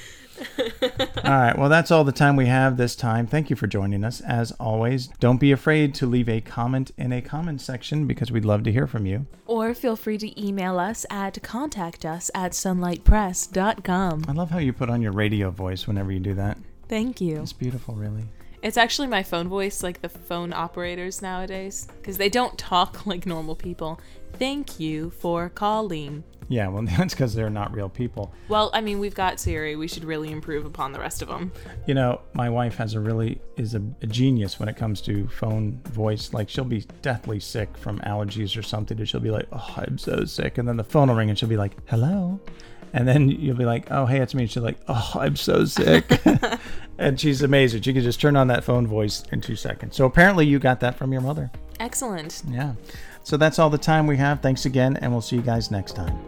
all 1.24 1.30
right. 1.30 1.58
Well, 1.58 1.68
that's 1.68 1.90
all 1.90 2.04
the 2.04 2.12
time 2.12 2.36
we 2.36 2.46
have 2.46 2.76
this 2.76 2.96
time. 2.96 3.26
Thank 3.26 3.50
you 3.50 3.56
for 3.56 3.66
joining 3.66 4.04
us. 4.04 4.20
As 4.20 4.52
always, 4.52 5.08
don't 5.18 5.40
be 5.40 5.52
afraid 5.52 5.94
to 5.96 6.06
leave 6.06 6.28
a 6.28 6.40
comment 6.40 6.90
in 6.96 7.12
a 7.12 7.22
comment 7.22 7.60
section 7.60 8.06
because 8.06 8.30
we'd 8.32 8.44
love 8.44 8.62
to 8.64 8.72
hear 8.72 8.86
from 8.86 9.06
you. 9.06 9.26
Or 9.46 9.74
feel 9.74 9.96
free 9.96 10.18
to 10.18 10.40
email 10.42 10.78
us 10.78 11.04
at 11.10 11.42
contact 11.42 12.04
us 12.04 12.30
at 12.34 12.52
sunlightpress.com. 12.52 14.24
I 14.28 14.32
love 14.32 14.50
how 14.50 14.58
you 14.58 14.72
put 14.72 14.90
on 14.90 15.02
your 15.02 15.12
radio 15.12 15.50
voice 15.50 15.86
whenever 15.86 16.12
you 16.12 16.20
do 16.20 16.34
that. 16.34 16.58
Thank 16.88 17.20
you. 17.20 17.40
It's 17.40 17.52
beautiful, 17.52 17.94
really. 17.94 18.24
It's 18.62 18.76
actually 18.76 19.08
my 19.08 19.22
phone 19.22 19.48
voice, 19.48 19.82
like 19.82 20.02
the 20.02 20.08
phone 20.08 20.52
operators 20.52 21.22
nowadays, 21.22 21.88
because 21.98 22.18
they 22.18 22.28
don't 22.28 22.58
talk 22.58 23.06
like 23.06 23.26
normal 23.26 23.56
people. 23.56 24.00
Thank 24.34 24.78
you 24.78 25.10
for 25.10 25.48
calling. 25.48 26.24
Yeah, 26.50 26.66
well, 26.66 26.82
that's 26.98 27.14
because 27.14 27.32
they're 27.32 27.48
not 27.48 27.72
real 27.72 27.88
people. 27.88 28.34
Well, 28.48 28.70
I 28.74 28.80
mean, 28.80 28.98
we've 28.98 29.14
got 29.14 29.38
Siri. 29.38 29.76
We 29.76 29.86
should 29.86 30.04
really 30.04 30.32
improve 30.32 30.66
upon 30.66 30.92
the 30.92 30.98
rest 30.98 31.22
of 31.22 31.28
them. 31.28 31.52
You 31.86 31.94
know, 31.94 32.20
my 32.34 32.50
wife 32.50 32.76
has 32.76 32.94
a 32.94 33.00
really 33.00 33.40
is 33.56 33.74
a, 33.74 33.82
a 34.02 34.06
genius 34.06 34.58
when 34.58 34.68
it 34.68 34.76
comes 34.76 35.00
to 35.02 35.28
phone 35.28 35.80
voice. 35.84 36.34
Like, 36.34 36.48
she'll 36.48 36.64
be 36.64 36.84
deathly 37.02 37.38
sick 37.38 37.78
from 37.78 38.00
allergies 38.00 38.58
or 38.58 38.62
something, 38.62 38.98
and 38.98 39.08
she'll 39.08 39.20
be 39.20 39.30
like, 39.30 39.46
"Oh, 39.52 39.74
I'm 39.76 39.96
so 39.96 40.24
sick," 40.24 40.58
and 40.58 40.68
then 40.68 40.76
the 40.76 40.84
phone 40.84 41.08
will 41.08 41.14
ring, 41.14 41.30
and 41.30 41.38
she'll 41.38 41.48
be 41.48 41.56
like, 41.56 41.76
"Hello." 41.88 42.40
And 42.92 43.06
then 43.06 43.28
you'll 43.28 43.56
be 43.56 43.64
like, 43.64 43.88
"Oh, 43.92 44.04
hey, 44.04 44.18
it's 44.18 44.34
me." 44.34 44.42
And 44.42 44.50
she's 44.50 44.62
like, 44.62 44.78
"Oh, 44.88 45.12
I'm 45.14 45.36
so 45.36 45.64
sick," 45.64 46.20
and 46.98 47.20
she's 47.20 47.42
amazing. 47.42 47.82
She 47.82 47.92
can 47.92 48.02
just 48.02 48.20
turn 48.20 48.34
on 48.34 48.48
that 48.48 48.64
phone 48.64 48.88
voice 48.88 49.22
in 49.30 49.40
two 49.40 49.54
seconds. 49.54 49.94
So 49.94 50.04
apparently, 50.04 50.46
you 50.46 50.58
got 50.58 50.80
that 50.80 50.96
from 50.96 51.12
your 51.12 51.22
mother. 51.22 51.52
Excellent. 51.78 52.42
Yeah. 52.48 52.74
So 53.22 53.36
that's 53.36 53.58
all 53.58 53.70
the 53.70 53.78
time 53.78 54.06
we 54.06 54.16
have. 54.16 54.40
Thanks 54.40 54.66
again, 54.66 54.96
and 54.96 55.12
we'll 55.12 55.20
see 55.20 55.36
you 55.36 55.42
guys 55.42 55.70
next 55.70 55.92
time. 55.92 56.18